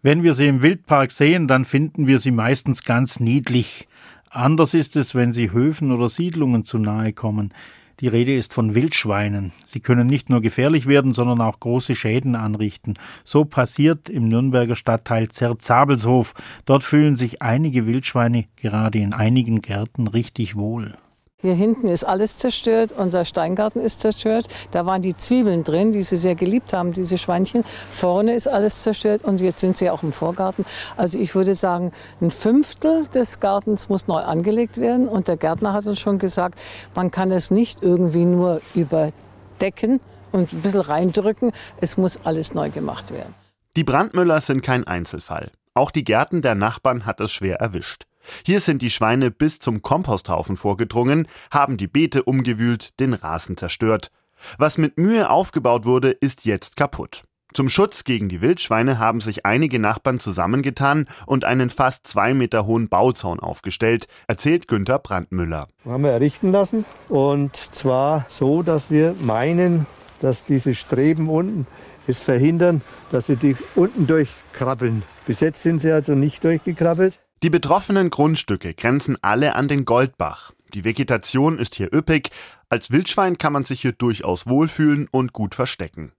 Wenn 0.02 0.24
wir 0.24 0.34
sie 0.34 0.48
im 0.48 0.64
Wildpark 0.64 1.12
sehen, 1.12 1.48
dann 1.48 1.66
finden 1.66 2.08
wir 2.08 2.18
sie 2.18 2.32
meistens 2.32 2.84
ganz 2.84 3.20
niedlich. 3.20 3.88
Anders 4.32 4.74
ist 4.74 4.96
es, 4.96 5.14
wenn 5.14 5.34
sie 5.34 5.52
Höfen 5.52 5.92
oder 5.92 6.10
Siedlungen 6.10 6.64
zu 6.64 6.80
nahe 6.80 7.14
kommen. 7.14 7.54
Die 8.02 8.08
Rede 8.08 8.36
ist 8.36 8.56
von 8.56 8.74
Wildschweinen. 8.74 9.52
Sie 9.64 9.80
können 9.80 10.08
nicht 10.08 10.32
nur 10.32 10.42
gefährlich 10.42 10.88
werden, 10.88 11.14
sondern 11.14 11.40
auch 11.40 11.60
große 11.60 11.94
Schäden 11.94 12.36
anrichten. 12.36 12.96
So 13.24 13.46
passiert 13.46 14.10
im 14.10 14.28
Nürnberger 14.28 14.76
Stadtteil 14.76 15.30
Zerzabelshof. 15.30 16.34
Dort 16.66 16.84
fühlen 16.84 17.16
sich 17.16 17.44
einige 17.44 17.86
Wildschweine 17.86 18.46
gerade 18.56 18.98
in 18.98 19.14
einigen 19.14 19.62
Gärten 19.62 20.08
richtig 20.08 20.56
wohl. 20.56 20.96
Hier 21.42 21.56
hinten 21.56 21.88
ist 21.88 22.04
alles 22.04 22.38
zerstört, 22.38 22.94
unser 22.96 23.26
Steingarten 23.26 23.82
ist 23.82 24.02
zerstört. 24.02 24.48
Da 24.70 24.86
waren 24.86 25.02
die 25.02 25.18
Zwiebeln 25.18 25.64
drin, 25.64 25.92
die 25.92 26.04
sie 26.04 26.18
sehr 26.18 26.36
geliebt 26.36 26.74
haben, 26.74 26.94
diese 26.94 27.18
Schweinchen. 27.18 27.64
Vorne 27.64 28.36
ist 28.36 28.48
alles 28.48 28.84
zerstört 28.84 29.24
und 29.24 29.42
jetzt 29.42 29.60
sind 29.60 29.76
sie 29.76 29.90
auch 29.90 30.04
im 30.04 30.12
Vorgarten. 30.12 30.66
Also 30.98 31.18
ich 31.18 31.34
würde 31.34 31.56
sagen, 31.56 31.92
ein 32.22 32.30
Fünftel 32.30 33.08
des 33.08 33.40
Gartens 33.40 33.90
muss 33.90 34.08
neu 34.08 34.22
angelegt 34.22 34.80
werden. 34.80 35.08
Und 35.08 35.28
der 35.28 35.38
Gärtner 35.38 35.74
hat 35.74 35.88
uns 35.88 36.00
schon 36.00 36.20
gesagt, 36.20 36.60
man 36.94 37.10
kann 37.10 37.32
es 37.32 37.50
nicht 37.50 37.82
irgendwie 37.82 38.26
nur 38.26 38.62
überdecken 38.76 40.00
und 40.32 40.54
ein 40.54 40.62
bisschen 40.62 40.82
reindrücken. 40.82 41.52
Es 41.80 41.98
muss 41.98 42.20
alles 42.24 42.54
neu 42.54 42.70
gemacht 42.70 43.12
werden. 43.12 43.34
Die 43.76 43.84
Brandmüller 43.84 44.42
sind 44.42 44.62
kein 44.62 44.86
Einzelfall. 44.86 45.50
Auch 45.74 45.92
die 45.92 46.04
Gärten 46.04 46.42
der 46.42 46.56
Nachbarn 46.56 47.06
hat 47.06 47.20
es 47.22 47.32
schwer 47.32 47.56
erwischt. 47.62 48.04
Hier 48.46 48.60
sind 48.60 48.82
die 48.82 48.90
Schweine 48.90 49.32
bis 49.32 49.60
zum 49.60 49.82
Komposthaufen 49.82 50.58
vorgedrungen, 50.58 51.28
haben 51.52 51.78
die 51.78 51.88
Beete 51.88 52.24
umgewühlt, 52.24 53.00
den 53.00 53.14
Rasen 53.14 53.58
zerstört. 53.58 54.12
Was 54.58 54.78
mit 54.78 54.98
Mühe 54.98 55.30
aufgebaut 55.30 55.86
wurde, 55.86 56.12
ist 56.12 56.46
jetzt 56.46 56.76
kaputt. 56.76 57.24
Zum 57.54 57.68
Schutz 57.68 58.06
gegen 58.06 58.30
die 58.30 58.40
Wildschweine 58.40 58.98
haben 58.98 59.20
sich 59.20 59.46
einige 59.46 59.78
Nachbarn 59.78 60.22
zusammengetan 60.22 61.08
und 61.26 61.44
einen 61.44 61.70
fast 61.70 62.08
zwei 62.08 62.34
Meter 62.34 62.66
hohen 62.66 62.88
Bauzaun 62.88 63.42
aufgestellt, 63.42 64.08
erzählt 64.28 64.70
Günther 64.70 65.00
Brandmüller. 65.00 65.68
Haben 65.84 66.04
wir 66.04 66.12
errichten 66.12 66.54
lassen 66.54 66.86
und 67.10 67.58
zwar 67.58 68.26
so, 68.30 68.64
dass 68.64 68.90
wir 68.90 69.16
meinen, 69.20 69.86
dass 70.22 70.46
diese 70.46 70.74
Streben 70.76 71.28
unten 71.28 71.68
es 72.08 72.20
verhindern, 72.20 72.82
dass 73.12 73.28
sie 73.28 73.36
die 73.36 73.58
unten 73.76 74.08
durchkrabbeln. 74.08 75.04
Bis 75.26 75.42
jetzt 75.42 75.62
sind 75.62 75.80
sie 75.80 75.92
also 75.92 76.14
nicht 76.14 76.44
durchgekrabbelt. 76.44 77.20
Die 77.44 77.50
betroffenen 77.50 78.12
Grundstücke 78.12 78.76
grenzen 78.76 79.18
alle 79.24 79.56
an 79.56 79.68
den 79.68 79.84
Goldbach. 79.84 80.54
Die 80.76 80.84
Vegetation 80.84 81.58
ist 81.58 81.74
hier 81.74 81.92
üppig. 81.92 82.30
Als 82.70 82.92
Wildschwein 82.92 83.40
kann 83.40 83.52
man 83.52 83.64
sich 83.64 83.82
hier 83.82 83.94
durchaus 83.94 84.46
wohlfühlen 84.46 85.08
und 85.10 85.34
gut 85.34 85.56
verstecken. 85.56 86.12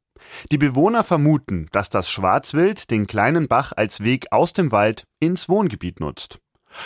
Die 0.51 0.59
Bewohner 0.59 1.05
vermuten, 1.05 1.69
dass 1.71 1.91
das 1.91 2.11
Schwarzwild 2.11 2.91
den 2.91 3.07
kleinen 3.07 3.47
Bach 3.47 3.73
als 3.77 4.01
Weg 4.01 4.27
aus 4.33 4.53
dem 4.53 4.73
Wald 4.73 5.05
ins 5.21 5.49
Wohngebiet 5.49 6.01
nutzt. 6.01 6.41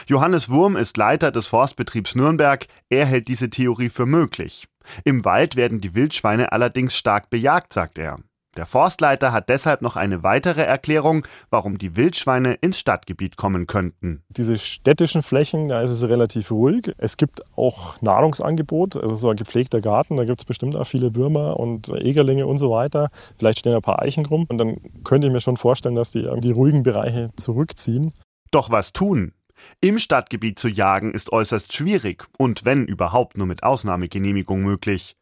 Johannes 0.06 0.50
Wurm 0.50 0.76
ist 0.76 0.98
Leiter 0.98 1.32
des 1.32 1.46
Forstbetriebs 1.46 2.14
Nürnberg. 2.14 2.66
Er 2.90 3.06
hält 3.06 3.28
diese 3.28 3.48
Theorie 3.48 3.88
für 3.88 4.04
möglich. 4.04 4.68
Im 5.04 5.24
Wald 5.24 5.56
werden 5.56 5.80
die 5.80 5.94
Wildschweine 5.94 6.52
allerdings 6.52 6.94
stark 6.94 7.30
bejagt, 7.30 7.72
sagt 7.72 7.98
er. 7.98 8.18
Der 8.56 8.64
Forstleiter 8.64 9.32
hat 9.32 9.50
deshalb 9.50 9.82
noch 9.82 9.96
eine 9.96 10.22
weitere 10.22 10.62
Erklärung, 10.62 11.26
warum 11.50 11.76
die 11.76 11.94
Wildschweine 11.94 12.54
ins 12.54 12.78
Stadtgebiet 12.78 13.36
kommen 13.36 13.66
könnten. 13.66 14.22
Diese 14.30 14.56
städtischen 14.56 15.22
Flächen, 15.22 15.68
da 15.68 15.82
ist 15.82 15.90
es 15.90 16.02
relativ 16.02 16.50
ruhig. 16.50 16.94
Es 16.96 17.18
gibt 17.18 17.42
auch 17.56 18.00
Nahrungsangebot, 18.00 18.96
also 18.96 19.14
so 19.14 19.28
ein 19.28 19.36
gepflegter 19.36 19.82
Garten, 19.82 20.16
da 20.16 20.24
gibt 20.24 20.38
es 20.38 20.46
bestimmt 20.46 20.74
auch 20.74 20.86
viele 20.86 21.14
Würmer 21.14 21.60
und 21.60 21.90
Egerlinge 21.90 22.46
und 22.46 22.56
so 22.56 22.70
weiter. 22.70 23.10
Vielleicht 23.38 23.58
stehen 23.58 23.74
ein 23.74 23.82
paar 23.82 24.00
Eichen 24.00 24.24
rum 24.24 24.46
und 24.48 24.56
dann 24.56 24.78
könnte 25.04 25.26
ich 25.26 25.32
mir 25.32 25.40
schon 25.40 25.58
vorstellen, 25.58 25.94
dass 25.94 26.10
die 26.10 26.26
die 26.38 26.52
ruhigen 26.52 26.82
Bereiche 26.82 27.30
zurückziehen. 27.36 28.14
Doch 28.50 28.70
was 28.70 28.94
tun? 28.94 29.32
Im 29.80 29.98
Stadtgebiet 29.98 30.58
zu 30.58 30.68
jagen 30.68 31.12
ist 31.12 31.32
äußerst 31.32 31.74
schwierig 31.74 32.24
und 32.38 32.64
wenn 32.64 32.86
überhaupt 32.86 33.36
nur 33.36 33.46
mit 33.46 33.62
Ausnahmegenehmigung 33.62 34.62
möglich. 34.62 35.16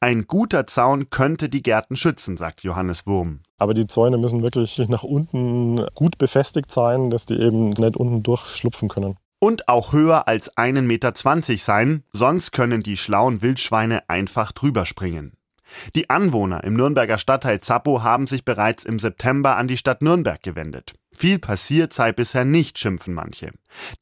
Ein 0.00 0.26
guter 0.26 0.66
Zaun 0.66 1.10
könnte 1.10 1.48
die 1.48 1.62
Gärten 1.62 1.96
schützen, 1.96 2.36
sagt 2.36 2.62
Johannes 2.62 3.06
Wurm. 3.06 3.40
Aber 3.58 3.74
die 3.74 3.86
Zäune 3.86 4.18
müssen 4.18 4.42
wirklich 4.42 4.78
nach 4.88 5.02
unten 5.02 5.86
gut 5.94 6.18
befestigt 6.18 6.70
sein, 6.70 7.10
dass 7.10 7.26
die 7.26 7.38
eben 7.38 7.70
nicht 7.70 7.96
unten 7.96 8.22
durchschlupfen 8.22 8.88
können. 8.88 9.16
Und 9.40 9.68
auch 9.68 9.92
höher 9.92 10.26
als 10.26 10.56
1,20 10.56 10.82
Meter 10.82 11.12
sein, 11.58 12.02
sonst 12.12 12.50
können 12.50 12.82
die 12.82 12.96
schlauen 12.96 13.40
Wildschweine 13.40 14.08
einfach 14.08 14.50
drüber 14.50 14.84
springen. 14.84 15.37
Die 15.94 16.10
Anwohner 16.10 16.64
im 16.64 16.74
Nürnberger 16.74 17.18
Stadtteil 17.18 17.60
Zappo 17.60 18.02
haben 18.02 18.26
sich 18.26 18.44
bereits 18.44 18.84
im 18.84 18.98
September 18.98 19.56
an 19.56 19.68
die 19.68 19.76
Stadt 19.76 20.02
Nürnberg 20.02 20.42
gewendet. 20.42 20.94
Viel 21.12 21.38
passiert 21.38 21.92
sei 21.92 22.12
bisher 22.12 22.44
nicht, 22.44 22.78
schimpfen 22.78 23.14
manche. 23.14 23.50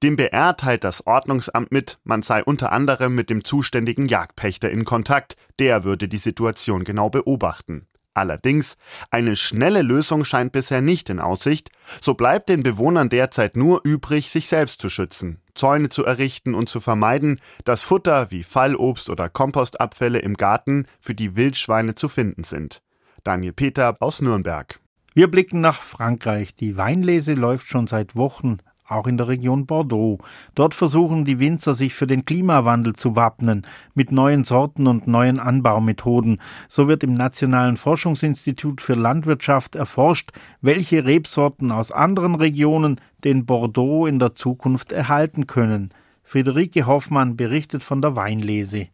Dem 0.03 0.17
BR 0.17 0.57
teilt 0.57 0.85
das 0.85 1.07
Ordnungsamt 1.07 1.73
mit, 1.73 1.99
man 2.05 2.23
sei 2.23 2.45
unter 2.45 2.73
anderem 2.73 3.15
mit 3.15 3.31
dem 3.31 3.45
zuständigen 3.45 4.07
Jagdpächter 4.07 4.71
in 4.71 4.85
Kontakt, 4.85 5.37
der 5.59 5.85
würde 5.85 6.09
die 6.09 6.19
Situation 6.19 6.85
genau 6.85 7.09
beobachten. 7.09 7.87
Allerdings, 8.17 8.79
eine 9.11 9.37
schnelle 9.37 9.83
Lösung 9.83 10.25
scheint 10.25 10.53
bisher 10.53 10.81
nicht 10.81 11.11
in 11.11 11.21
Aussicht, 11.21 11.71
so 12.01 12.15
bleibt 12.15 12.49
den 12.49 12.63
Bewohnern 12.63 13.11
derzeit 13.11 13.59
nur 13.59 13.83
übrig, 13.85 14.31
sich 14.31 14.49
selbst 14.49 14.81
zu 14.81 14.89
schützen, 14.89 15.43
Zäune 15.55 15.91
zu 15.91 16.03
errichten 16.03 16.55
und 16.55 16.71
zu 16.71 16.81
vermeiden, 16.81 17.41
dass 17.67 17.85
Futter 17.85 18.31
wie 18.31 18.43
Fallobst 18.43 19.11
oder 19.11 19.29
Kompostabfälle 19.29 20.19
im 20.21 20.39
Garten 20.39 20.87
für 20.99 21.15
die 21.15 21.37
Wildschweine 21.37 21.95
zu 21.95 22.09
finden 22.09 22.45
sind. 22.45 22.83
Daniel 23.23 23.53
Peter 23.53 23.99
aus 24.01 24.23
Nürnberg. 24.23 24.81
Wir 25.13 25.31
blicken 25.31 25.61
nach 25.61 25.83
Frankreich. 25.83 26.55
Die 26.55 26.79
Weinlese 26.79 27.35
läuft 27.35 27.69
schon 27.69 27.87
seit 27.87 28.17
Wochen 28.17 28.61
auch 28.89 29.07
in 29.07 29.17
der 29.17 29.29
Region 29.29 29.67
Bordeaux. 29.67 30.19
Dort 30.55 30.75
versuchen 30.75 31.25
die 31.25 31.39
Winzer 31.41 31.75
sich 31.75 31.95
für 31.95 32.07
den 32.07 32.25
Klimawandel 32.25 32.95
zu 32.95 33.17
wappnen, 33.17 33.67
mit 33.95 34.13
neuen 34.13 34.45
Sorten 34.45 34.87
und 34.87 35.07
neuen 35.07 35.39
Anbaumethoden. 35.39 36.41
So 36.69 36.89
wird 36.89 37.03
im 37.03 37.15
Nationalen 37.15 37.77
Forschungsinstitut 37.77 38.81
für 38.81 38.95
Landwirtschaft 38.95 39.75
erforscht, 39.75 40.31
welche 40.61 41.05
Rebsorten 41.05 41.71
aus 41.71 41.93
anderen 41.93 42.35
Regionen 42.35 43.01
den 43.25 43.47
Bordeaux 43.47 44.07
in 44.07 44.19
der 44.19 44.35
Zukunft 44.35 44.93
erhalten 44.93 45.47
können. 45.47 45.91
Friederike 46.23 46.87
Hoffmann 46.87 47.37
berichtet 47.37 47.83
von 47.83 48.01
der 48.03 48.17
Weinlese. 48.17 48.89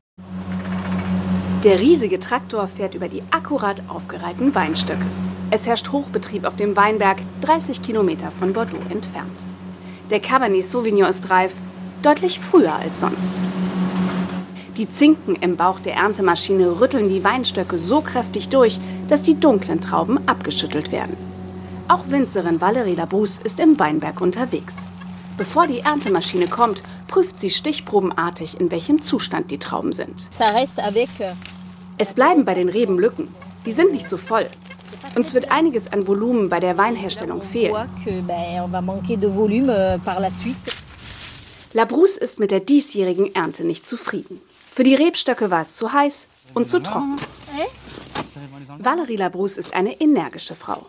Der 1.64 1.78
riesige 1.78 2.18
Traktor 2.18 2.66
fährt 2.66 2.94
über 2.94 3.08
die 3.08 3.22
akkurat 3.30 3.84
aufgereihten 3.88 4.52
Weinstöcke. 4.54 5.06
Es 5.50 5.66
herrscht 5.66 5.92
Hochbetrieb 5.92 6.44
auf 6.44 6.56
dem 6.56 6.76
Weinberg, 6.76 7.18
30 7.42 7.82
Kilometer 7.82 8.32
von 8.32 8.52
Bordeaux 8.52 8.82
entfernt. 8.90 9.44
Der 10.12 10.20
Cabernet 10.20 10.66
Sauvignon 10.66 11.08
ist 11.08 11.30
reif, 11.30 11.54
deutlich 12.02 12.38
früher 12.38 12.74
als 12.74 13.00
sonst. 13.00 13.40
Die 14.76 14.86
Zinken 14.86 15.36
im 15.36 15.56
Bauch 15.56 15.80
der 15.80 15.94
Erntemaschine 15.94 16.82
rütteln 16.82 17.08
die 17.08 17.24
Weinstöcke 17.24 17.78
so 17.78 18.02
kräftig 18.02 18.50
durch, 18.50 18.78
dass 19.08 19.22
die 19.22 19.40
dunklen 19.40 19.80
Trauben 19.80 20.20
abgeschüttelt 20.28 20.92
werden. 20.92 21.16
Auch 21.88 22.08
Winzerin 22.08 22.60
Valérie 22.60 22.94
Labrousse 22.94 23.40
ist 23.42 23.58
im 23.58 23.78
Weinberg 23.78 24.20
unterwegs. 24.20 24.90
Bevor 25.38 25.66
die 25.66 25.80
Erntemaschine 25.80 26.46
kommt, 26.46 26.82
prüft 27.08 27.40
sie 27.40 27.48
stichprobenartig, 27.48 28.60
in 28.60 28.70
welchem 28.70 29.00
Zustand 29.00 29.50
die 29.50 29.58
Trauben 29.58 29.94
sind. 29.94 30.26
Es 31.96 32.12
bleiben 32.12 32.44
bei 32.44 32.52
den 32.52 32.68
Reben 32.68 32.98
Lücken. 32.98 33.28
Die 33.64 33.72
sind 33.72 33.92
nicht 33.92 34.10
so 34.10 34.18
voll. 34.18 34.46
Uns 35.16 35.34
wird 35.34 35.50
einiges 35.50 35.92
an 35.92 36.06
Volumen 36.06 36.48
bei 36.48 36.60
der 36.60 36.76
Weinherstellung 36.76 37.42
fehlen. 37.42 37.88
Euh, 39.68 39.98
Labrousse 41.72 42.20
ist 42.20 42.38
mit 42.38 42.50
der 42.50 42.60
diesjährigen 42.60 43.34
Ernte 43.34 43.64
nicht 43.64 43.86
zufrieden. 43.86 44.40
Für 44.74 44.84
die 44.84 44.94
Rebstöcke 44.94 45.50
war 45.50 45.62
es 45.62 45.76
zu 45.76 45.92
heiß 45.92 46.28
und 46.54 46.68
zu 46.68 46.80
trocken. 46.82 47.16
Valerie 48.78 49.16
Labrousse 49.16 49.60
ist 49.60 49.74
eine 49.74 50.00
energische 50.00 50.54
Frau. 50.54 50.86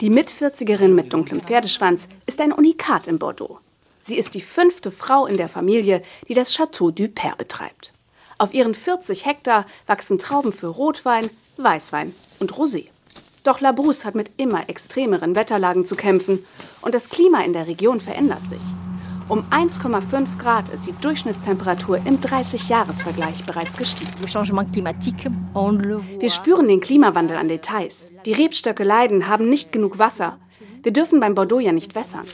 Die 0.00 0.10
Mitvierzigerin 0.10 0.94
mit 0.94 1.12
dunklem 1.12 1.40
Pferdeschwanz 1.40 2.08
ist 2.26 2.40
ein 2.40 2.52
Unikat 2.52 3.06
in 3.08 3.18
Bordeaux. 3.18 3.58
Sie 4.02 4.16
ist 4.16 4.34
die 4.34 4.40
fünfte 4.40 4.90
Frau 4.90 5.26
in 5.26 5.36
der 5.36 5.48
Familie, 5.48 6.02
die 6.28 6.34
das 6.34 6.56
Château 6.56 6.90
du 6.90 7.04
Père 7.04 7.36
betreibt. 7.36 7.92
Auf 8.38 8.54
ihren 8.54 8.74
40 8.74 9.26
Hektar 9.26 9.66
wachsen 9.86 10.18
Trauben 10.18 10.52
für 10.52 10.68
Rotwein, 10.68 11.28
Weißwein 11.56 12.14
und 12.38 12.52
Rosé. 12.52 12.86
Doch 13.44 13.60
Labrousse 13.60 14.06
hat 14.06 14.14
mit 14.14 14.30
immer 14.36 14.68
extremeren 14.68 15.34
Wetterlagen 15.34 15.84
zu 15.84 15.96
kämpfen 15.96 16.44
und 16.80 16.94
das 16.94 17.08
Klima 17.08 17.42
in 17.42 17.52
der 17.52 17.66
Region 17.66 18.00
verändert 18.00 18.46
sich. 18.46 18.62
Um 19.28 19.44
1,5 19.50 20.38
Grad 20.38 20.70
ist 20.70 20.86
die 20.86 20.94
Durchschnittstemperatur 21.02 21.98
im 22.06 22.18
30-Jahres-Vergleich 22.18 23.44
bereits 23.44 23.76
gestiegen. 23.76 24.10
Wir 26.18 26.30
spüren 26.30 26.68
den 26.68 26.80
Klimawandel 26.80 27.36
an 27.36 27.48
Details. 27.48 28.10
Die 28.24 28.32
Rebstöcke 28.32 28.84
leiden, 28.84 29.28
haben 29.28 29.50
nicht 29.50 29.70
genug 29.70 29.98
Wasser. 29.98 30.38
Wir 30.82 30.94
dürfen 30.94 31.20
beim 31.20 31.34
Bordeaux 31.34 31.60
ja 31.60 31.72
nicht 31.72 31.94
wässern. 31.94 32.24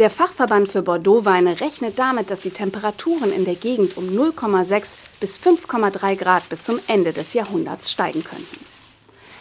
Der 0.00 0.10
Fachverband 0.10 0.68
für 0.68 0.82
Bordeaux-Weine 0.82 1.60
rechnet 1.60 1.96
damit, 1.98 2.32
dass 2.32 2.40
die 2.40 2.50
Temperaturen 2.50 3.32
in 3.32 3.44
der 3.44 3.54
Gegend 3.54 3.96
um 3.96 4.08
0,6 4.08 4.96
bis 5.20 5.38
5,3 5.38 6.16
Grad 6.16 6.48
bis 6.48 6.64
zum 6.64 6.80
Ende 6.88 7.12
des 7.12 7.34
Jahrhunderts 7.34 7.92
steigen 7.92 8.24
könnten. 8.24 8.75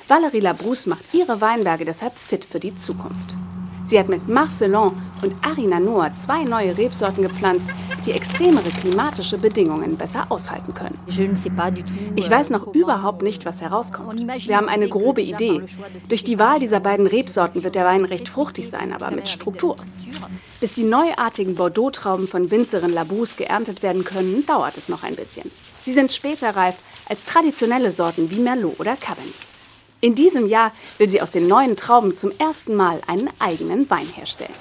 Valérie 0.07 0.39
Labrousse 0.39 0.87
macht 0.87 1.13
ihre 1.13 1.41
Weinberge 1.41 1.83
deshalb 1.83 2.15
fit 2.15 2.45
für 2.45 2.59
die 2.59 2.75
Zukunft. 2.75 3.35
Sie 3.83 3.97
hat 3.97 4.07
mit 4.07 4.27
Marcelon 4.27 4.93
und 5.23 5.33
Arinanoa 5.43 6.13
zwei 6.13 6.43
neue 6.43 6.77
Rebsorten 6.77 7.23
gepflanzt, 7.23 7.69
die 8.05 8.11
extremere 8.11 8.69
klimatische 8.69 9.37
Bedingungen 9.39 9.97
besser 9.97 10.27
aushalten 10.29 10.75
können. 10.75 10.99
Ich 12.15 12.29
weiß 12.29 12.51
noch 12.51 12.73
überhaupt 12.73 13.23
nicht, 13.23 13.45
was 13.45 13.61
herauskommt. 13.61 14.27
Wir 14.47 14.57
haben 14.57 14.69
eine 14.69 14.89
grobe 14.89 15.21
Idee. 15.21 15.61
Durch 16.07 16.23
die 16.23 16.37
Wahl 16.37 16.59
dieser 16.59 16.79
beiden 16.79 17.07
Rebsorten 17.07 17.63
wird 17.63 17.75
der 17.75 17.85
Wein 17.85 18.05
recht 18.05 18.29
fruchtig 18.29 18.69
sein, 18.69 18.93
aber 18.93 19.09
mit 19.09 19.27
Struktur. 19.27 19.77
Bis 20.59 20.75
die 20.75 20.83
neuartigen 20.83 21.55
Bordeaux-Trauben 21.55 22.27
von 22.27 22.49
Winzerin 22.51 22.91
Labrousse 22.93 23.37
geerntet 23.37 23.81
werden 23.81 24.03
können, 24.03 24.45
dauert 24.45 24.77
es 24.77 24.89
noch 24.89 25.03
ein 25.03 25.15
bisschen. 25.15 25.49
Sie 25.81 25.93
sind 25.93 26.11
später 26.11 26.55
reif 26.55 26.75
als 27.07 27.25
traditionelle 27.25 27.91
Sorten 27.91 28.29
wie 28.31 28.39
Merlot 28.39 28.79
oder 28.79 28.95
Cabernet. 28.95 29.33
In 30.01 30.15
diesem 30.15 30.45
Jahr 30.45 30.71
will 30.97 31.09
sie 31.09 31.21
aus 31.21 31.31
den 31.31 31.47
neuen 31.47 31.75
Trauben 31.75 32.15
zum 32.15 32.31
ersten 32.37 32.75
Mal 32.75 33.01
einen 33.07 33.29
eigenen 33.39 33.89
Wein 33.89 34.07
herstellen. 34.07 34.53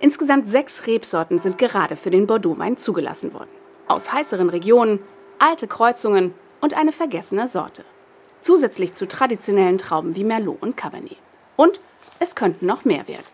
Insgesamt 0.00 0.48
sechs 0.48 0.86
Rebsorten 0.86 1.38
sind 1.38 1.58
gerade 1.58 1.94
für 1.94 2.10
den 2.10 2.26
Bordeaux-Wein 2.26 2.76
zugelassen 2.76 3.32
worden. 3.34 3.50
Aus 3.86 4.12
heißeren 4.12 4.48
Regionen, 4.48 4.98
alte 5.38 5.68
Kreuzungen 5.68 6.34
und 6.60 6.74
eine 6.74 6.92
vergessene 6.92 7.46
Sorte. 7.46 7.84
Zusätzlich 8.40 8.94
zu 8.94 9.06
traditionellen 9.06 9.78
Trauben 9.78 10.16
wie 10.16 10.24
Merlot 10.24 10.60
und 10.60 10.76
Cabernet. 10.76 11.18
Und 11.56 11.80
Es 12.18 12.34
könnten 12.34 12.66
noch 12.66 12.84
mehr 12.84 13.06
werden. 13.08 13.24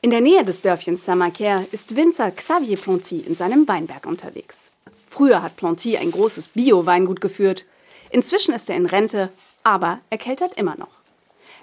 In 0.00 0.10
der 0.10 0.20
Nähe 0.20 0.44
des 0.44 0.62
Dörfchens 0.62 1.04
Saint-Macaire 1.04 1.64
ist 1.70 1.94
Winzer 1.94 2.30
Xavier 2.30 2.76
Planty 2.76 3.20
in 3.20 3.34
seinem 3.34 3.68
Weinberg 3.68 4.04
unterwegs. 4.06 4.72
Früher 5.08 5.42
hat 5.42 5.56
Planty 5.56 5.96
ein 5.96 6.10
großes 6.10 6.48
Bio-Weingut 6.48 7.20
geführt. 7.20 7.64
Inzwischen 8.12 8.52
ist 8.52 8.68
er 8.68 8.76
in 8.76 8.86
Rente, 8.86 9.30
aber 9.64 9.98
er 10.10 10.18
keltert 10.18 10.54
immer 10.54 10.76
noch. 10.76 11.02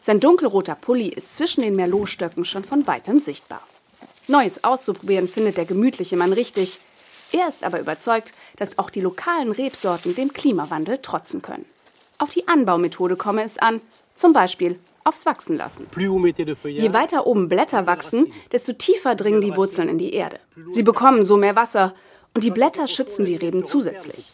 Sein 0.01 0.19
dunkelroter 0.19 0.75
Pulli 0.75 1.09
ist 1.09 1.37
zwischen 1.37 1.61
den 1.61 1.75
Merlotstöcken 1.75 2.43
schon 2.43 2.63
von 2.63 2.87
weitem 2.87 3.19
sichtbar. 3.19 3.61
Neues 4.27 4.63
auszuprobieren 4.63 5.27
findet 5.27 5.57
der 5.57 5.65
gemütliche 5.65 6.17
Mann 6.17 6.33
richtig. 6.33 6.79
Er 7.31 7.47
ist 7.47 7.63
aber 7.63 7.79
überzeugt, 7.79 8.33
dass 8.57 8.79
auch 8.79 8.89
die 8.89 9.01
lokalen 9.01 9.51
Rebsorten 9.51 10.15
dem 10.15 10.33
Klimawandel 10.33 10.97
trotzen 10.97 11.43
können. 11.43 11.65
Auf 12.17 12.31
die 12.31 12.47
Anbaumethode 12.47 13.15
komme 13.15 13.43
es 13.43 13.59
an, 13.59 13.79
zum 14.15 14.33
Beispiel 14.33 14.79
aufs 15.03 15.27
Wachsen 15.27 15.55
lassen. 15.55 15.85
Je 15.95 16.93
weiter 16.93 17.27
oben 17.27 17.47
Blätter 17.47 17.85
wachsen, 17.85 18.33
desto 18.51 18.73
tiefer 18.73 19.15
dringen 19.15 19.41
die 19.41 19.55
Wurzeln 19.55 19.87
in 19.87 19.99
die 19.99 20.13
Erde. 20.13 20.39
Sie 20.69 20.83
bekommen 20.83 21.23
so 21.23 21.37
mehr 21.37 21.55
Wasser 21.55 21.93
und 22.33 22.43
die 22.43 22.51
Blätter 22.51 22.87
schützen 22.87 23.25
die 23.25 23.35
Reben 23.35 23.63
zusätzlich. 23.65 24.33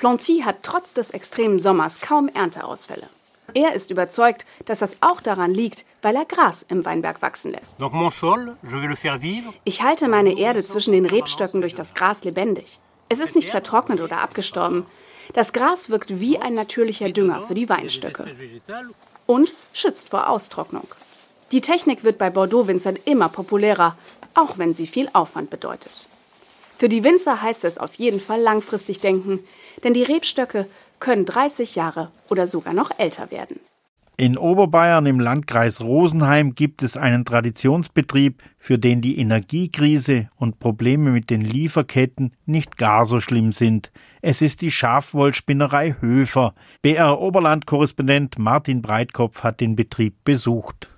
Planty 0.00 0.40
hat 0.46 0.62
trotz 0.62 0.94
des 0.94 1.10
extremen 1.10 1.58
Sommers 1.58 2.00
kaum 2.00 2.28
Ernteausfälle. 2.28 3.06
Er 3.52 3.74
ist 3.74 3.90
überzeugt, 3.90 4.46
dass 4.64 4.78
das 4.78 4.96
auch 5.02 5.20
daran 5.20 5.52
liegt, 5.52 5.84
weil 6.00 6.16
er 6.16 6.24
Gras 6.24 6.64
im 6.66 6.86
Weinberg 6.86 7.20
wachsen 7.20 7.52
lässt. 7.52 7.76
Ich 9.64 9.82
halte 9.82 10.08
meine 10.08 10.38
Erde 10.38 10.66
zwischen 10.66 10.92
den 10.92 11.04
Rebstöcken 11.04 11.60
durch 11.60 11.74
das 11.74 11.92
Gras 11.92 12.24
lebendig. 12.24 12.78
Es 13.10 13.20
ist 13.20 13.36
nicht 13.36 13.50
vertrocknet 13.50 14.00
oder 14.00 14.22
abgestorben. 14.22 14.86
Das 15.34 15.52
Gras 15.52 15.90
wirkt 15.90 16.18
wie 16.18 16.38
ein 16.38 16.54
natürlicher 16.54 17.10
Dünger 17.10 17.42
für 17.42 17.54
die 17.54 17.68
Weinstöcke 17.68 18.24
und 19.26 19.52
schützt 19.74 20.08
vor 20.08 20.30
Austrocknung. 20.30 20.88
Die 21.52 21.60
Technik 21.60 22.04
wird 22.04 22.16
bei 22.16 22.30
Bordeaux-Winzern 22.30 22.96
immer 23.04 23.28
populärer, 23.28 23.98
auch 24.32 24.56
wenn 24.56 24.72
sie 24.72 24.86
viel 24.86 25.10
Aufwand 25.12 25.50
bedeutet. 25.50 26.06
Für 26.78 26.88
die 26.88 27.04
Winzer 27.04 27.42
heißt 27.42 27.64
es 27.64 27.76
auf 27.76 27.96
jeden 27.96 28.20
Fall 28.20 28.40
langfristig 28.40 29.00
denken, 29.00 29.44
denn 29.84 29.94
die 29.94 30.02
Rebstöcke 30.02 30.66
können 30.98 31.24
30 31.24 31.74
Jahre 31.74 32.10
oder 32.28 32.46
sogar 32.46 32.74
noch 32.74 32.90
älter 32.98 33.30
werden. 33.30 33.58
In 34.20 34.36
Oberbayern 34.36 35.06
im 35.06 35.18
Landkreis 35.18 35.80
Rosenheim 35.80 36.54
gibt 36.54 36.82
es 36.82 36.98
einen 36.98 37.24
Traditionsbetrieb, 37.24 38.42
für 38.58 38.78
den 38.78 39.00
die 39.00 39.18
Energiekrise 39.18 40.28
und 40.36 40.58
Probleme 40.58 41.10
mit 41.10 41.30
den 41.30 41.40
Lieferketten 41.40 42.36
nicht 42.44 42.76
gar 42.76 43.06
so 43.06 43.18
schlimm 43.20 43.52
sind. 43.52 43.90
Es 44.20 44.42
ist 44.42 44.60
die 44.60 44.70
Schafwollspinnerei 44.70 45.96
Höfer. 46.00 46.52
BR 46.82 47.18
Oberland-Korrespondent 47.18 48.38
Martin 48.38 48.82
Breitkopf 48.82 49.42
hat 49.42 49.62
den 49.62 49.74
Betrieb 49.74 50.22
besucht. 50.22 50.90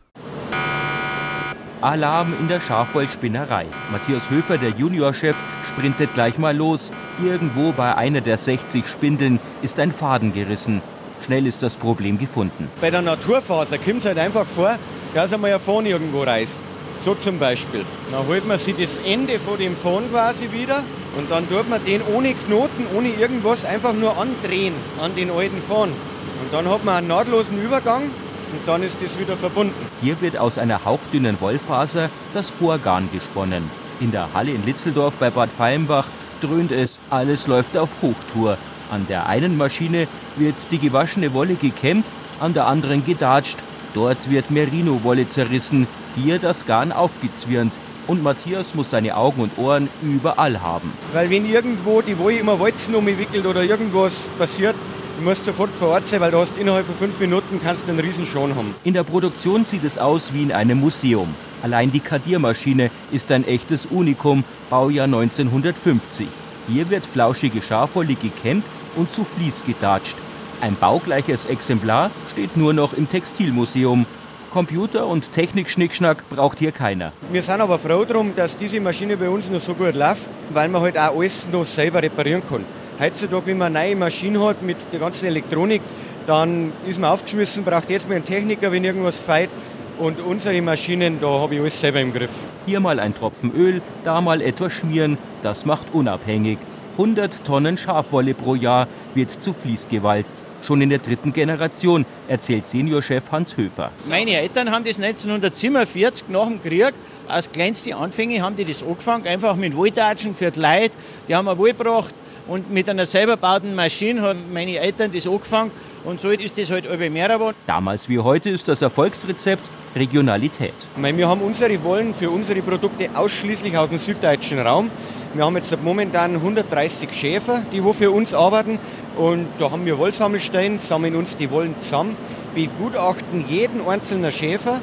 Alarm 1.82 2.32
in 2.38 2.46
der 2.46 2.60
Schafwollspinnerei. 2.60 3.66
Matthias 3.90 4.30
Höfer, 4.30 4.56
der 4.56 4.70
Juniorchef, 4.70 5.34
sprintet 5.68 6.14
gleich 6.14 6.38
mal 6.38 6.56
los. 6.56 6.92
Irgendwo 7.22 7.72
bei 7.72 7.96
einer 7.96 8.20
der 8.20 8.38
60 8.38 8.86
Spindeln 8.86 9.40
ist 9.62 9.80
ein 9.80 9.90
Faden 9.90 10.32
gerissen. 10.32 10.80
Schnell 11.24 11.46
ist 11.46 11.62
das 11.62 11.76
Problem 11.76 12.18
gefunden. 12.18 12.68
Bei 12.80 12.90
der 12.90 13.02
Naturfaser 13.02 13.78
kommt 13.78 13.98
es 13.98 14.04
halt 14.06 14.18
einfach 14.18 14.46
vor, 14.46 14.76
dass 15.14 15.32
einmal 15.32 15.52
ein 15.52 15.60
Faden 15.60 15.86
irgendwo 15.86 16.22
reißt. 16.22 16.60
So 17.04 17.16
zum 17.16 17.40
Beispiel. 17.40 17.84
Dann 18.12 18.28
holt 18.28 18.46
man 18.46 18.60
sich 18.60 18.76
das 18.76 18.98
Ende 19.04 19.40
von 19.40 19.58
dem 19.58 19.76
Faden 19.76 20.08
quasi 20.10 20.52
wieder 20.52 20.84
und 21.16 21.30
dann 21.32 21.48
tut 21.48 21.68
man 21.68 21.84
den 21.84 22.00
ohne 22.14 22.34
Knoten, 22.34 22.86
ohne 22.96 23.08
irgendwas 23.08 23.64
einfach 23.64 23.92
nur 23.92 24.16
andrehen 24.16 24.74
an 25.00 25.16
den 25.16 25.30
alten 25.32 25.60
Faden. 25.60 25.94
Und 26.42 26.52
dann 26.52 26.70
hat 26.70 26.84
man 26.84 26.96
einen 26.96 27.08
nahtlosen 27.08 27.60
Übergang 27.60 28.10
und 28.52 28.60
dann 28.66 28.82
ist 28.82 28.98
das 29.02 29.18
wieder 29.18 29.36
verbunden. 29.36 29.74
Hier 30.00 30.20
wird 30.20 30.36
aus 30.36 30.58
einer 30.58 30.84
hauchdünnen 30.84 31.40
Wollfaser 31.40 32.10
das 32.34 32.50
Vorgarn 32.50 33.08
gesponnen. 33.12 33.62
In 34.00 34.10
der 34.10 34.32
Halle 34.34 34.52
in 34.52 34.64
Litzeldorf 34.64 35.14
bei 35.18 35.30
Bad 35.30 35.50
Feilenbach 35.50 36.06
dröhnt 36.40 36.72
es, 36.72 37.00
alles 37.10 37.46
läuft 37.46 37.76
auf 37.76 37.88
Hochtour. 38.02 38.58
An 38.90 39.06
der 39.08 39.26
einen 39.26 39.56
Maschine 39.56 40.06
wird 40.36 40.54
die 40.70 40.78
gewaschene 40.78 41.32
Wolle 41.32 41.54
gekämmt, 41.54 42.04
an 42.40 42.52
der 42.52 42.66
anderen 42.66 43.04
gedatscht. 43.04 43.58
Dort 43.94 44.30
wird 44.30 44.50
Merino-Wolle 44.50 45.28
zerrissen, 45.28 45.86
hier 46.16 46.38
das 46.38 46.66
Garn 46.66 46.92
aufgezwirnt. 46.92 47.72
Und 48.06 48.22
Matthias 48.22 48.74
muss 48.74 48.90
seine 48.90 49.16
Augen 49.16 49.42
und 49.42 49.56
Ohren 49.58 49.88
überall 50.02 50.60
haben. 50.60 50.92
Weil 51.12 51.30
wenn 51.30 51.48
irgendwo 51.48 52.02
die 52.02 52.18
Wolle 52.18 52.38
immer 52.38 52.58
Walzen 52.58 52.94
umwickelt 52.96 53.46
oder 53.46 53.62
irgendwas 53.62 54.28
passiert, 54.38 54.74
du 55.22 55.28
musst 55.28 55.44
sofort 55.44 55.70
vor 55.70 55.88
Ort 55.88 56.08
sein, 56.08 56.20
weil 56.20 56.32
du 56.32 56.38
hast 56.38 56.52
innerhalb 56.58 56.84
von 56.84 56.96
fünf 56.96 57.20
Minuten 57.20 57.60
kannst 57.62 57.88
einen 57.88 58.00
riesen 58.00 58.26
Schon 58.26 58.56
haben. 58.56 58.74
In 58.82 58.94
der 58.94 59.04
Produktion 59.04 59.64
sieht 59.64 59.84
es 59.84 59.96
aus 59.96 60.32
wie 60.32 60.42
in 60.42 60.50
einem 60.50 60.80
Museum. 60.80 61.32
Allein 61.62 61.92
die 61.92 62.00
Kadiermaschine 62.00 62.90
ist 63.12 63.30
ein 63.30 63.46
echtes 63.46 63.86
Unikum, 63.86 64.42
Baujahr 64.68 65.04
1950. 65.04 66.26
Hier 66.66 66.90
wird 66.90 67.06
flauschige 67.06 67.62
Schafwolle 67.62 68.14
gekämmt 68.14 68.64
und 68.96 69.12
zu 69.12 69.24
Vlies 69.24 69.64
gedatscht. 69.64 70.16
Ein 70.60 70.74
baugleiches 70.74 71.46
Exemplar 71.46 72.10
steht 72.32 72.56
nur 72.56 72.72
noch 72.72 72.92
im 72.92 73.08
Textilmuseum. 73.08 74.06
Computer 74.50 75.06
und 75.06 75.32
Technik-Schnickschnack 75.32 76.28
braucht 76.30 76.58
hier 76.58 76.72
keiner. 76.72 77.12
Wir 77.30 77.42
sind 77.42 77.60
aber 77.60 77.78
froh 77.78 78.04
darum, 78.04 78.34
dass 78.34 78.56
diese 78.56 78.80
Maschine 78.80 79.16
bei 79.16 79.28
uns 79.28 79.48
noch 79.48 79.60
so 79.60 79.74
gut 79.74 79.94
läuft, 79.94 80.28
weil 80.50 80.68
man 80.68 80.82
halt 80.82 80.98
auch 80.98 81.16
alles 81.16 81.48
noch 81.48 81.64
selber 81.64 82.02
reparieren 82.02 82.42
kann. 82.46 82.64
Heutzutage, 83.02 83.46
wenn 83.46 83.58
man 83.58 83.74
eine 83.74 83.88
neue 83.88 83.96
Maschine 83.96 84.40
hat 84.46 84.62
mit 84.62 84.76
der 84.92 85.00
ganzen 85.00 85.26
Elektronik, 85.26 85.82
dann 86.28 86.72
ist 86.86 87.00
man 87.00 87.10
aufgeschmissen, 87.10 87.64
braucht 87.64 87.90
jetzt 87.90 88.08
mal 88.08 88.14
einen 88.14 88.24
Techniker, 88.24 88.70
wenn 88.70 88.84
irgendwas 88.84 89.16
feit. 89.16 89.50
Und 89.98 90.20
unsere 90.20 90.62
Maschinen, 90.62 91.18
da 91.20 91.26
habe 91.26 91.56
ich 91.56 91.60
alles 91.60 91.80
selber 91.80 91.98
im 91.98 92.12
Griff. 92.12 92.30
Hier 92.64 92.78
mal 92.78 93.00
ein 93.00 93.12
Tropfen 93.12 93.52
Öl, 93.56 93.82
da 94.04 94.20
mal 94.20 94.40
etwas 94.40 94.74
schmieren, 94.74 95.18
das 95.42 95.66
macht 95.66 95.92
unabhängig. 95.92 96.58
100 96.92 97.44
Tonnen 97.44 97.76
Schafwolle 97.76 98.34
pro 98.34 98.54
Jahr 98.54 98.86
wird 99.14 99.32
zu 99.32 99.52
Vlies 99.52 99.88
gewalzt. 99.88 100.36
Schon 100.62 100.80
in 100.80 100.90
der 100.90 101.00
dritten 101.00 101.32
Generation, 101.32 102.06
erzählt 102.28 102.68
Seniorchef 102.68 103.32
Hans 103.32 103.56
Höfer. 103.56 103.90
Meine 104.08 104.36
Eltern 104.36 104.70
haben 104.70 104.84
das 104.84 105.00
1947 105.00 106.28
nach 106.28 106.46
dem 106.46 106.62
Krieg 106.62 106.94
aus 107.28 107.50
kleinsten 107.50 107.94
Anfängen 107.94 108.42
haben 108.42 108.54
die 108.54 108.64
das 108.64 108.84
angefangen, 108.84 109.26
einfach 109.26 109.56
mit 109.56 109.74
Wolltatschen 109.74 110.34
für 110.34 110.52
die 110.52 110.60
Leute. 110.60 110.94
Die 111.26 111.34
haben 111.34 111.46
wir 111.46 111.58
Woll 111.58 111.72
gebracht 111.72 112.14
und 112.48 112.70
mit 112.70 112.88
einer 112.88 113.06
selber 113.06 113.36
gebauten 113.36 113.74
Maschine 113.74 114.22
haben 114.22 114.52
meine 114.52 114.78
Eltern 114.78 115.12
das 115.12 115.26
angefangen 115.26 115.70
und 116.04 116.20
so 116.20 116.30
ist 116.30 116.58
das 116.58 116.70
halt 116.70 116.86
über 116.86 117.10
mehr 117.10 117.28
geworden. 117.28 117.56
Damals 117.66 118.08
wie 118.08 118.18
heute 118.18 118.50
ist 118.50 118.66
das 118.68 118.82
Erfolgsrezept 118.82 119.62
Regionalität. 119.94 120.74
Wir 120.96 121.28
haben 121.28 121.42
unsere 121.42 121.82
Wollen 121.84 122.14
für 122.14 122.30
unsere 122.30 122.62
Produkte 122.62 123.10
ausschließlich 123.14 123.76
aus 123.76 123.90
dem 123.90 123.98
süddeutschen 123.98 124.58
Raum. 124.58 124.90
Wir 125.34 125.46
haben 125.46 125.56
jetzt 125.56 125.82
momentan 125.82 126.34
130 126.34 127.10
Schäfer, 127.12 127.62
die 127.72 127.82
wo 127.82 127.92
für 127.92 128.10
uns 128.10 128.34
arbeiten. 128.34 128.78
Und 129.16 129.46
da 129.58 129.70
haben 129.70 129.86
wir 129.86 129.96
Wollsammelstellen, 129.96 130.78
sammeln 130.78 131.16
uns 131.16 131.36
die 131.36 131.50
Wollen 131.50 131.74
zusammen, 131.80 132.16
begutachten 132.54 133.46
jeden 133.48 133.86
einzelnen 133.86 134.32
Schäfer. 134.32 134.80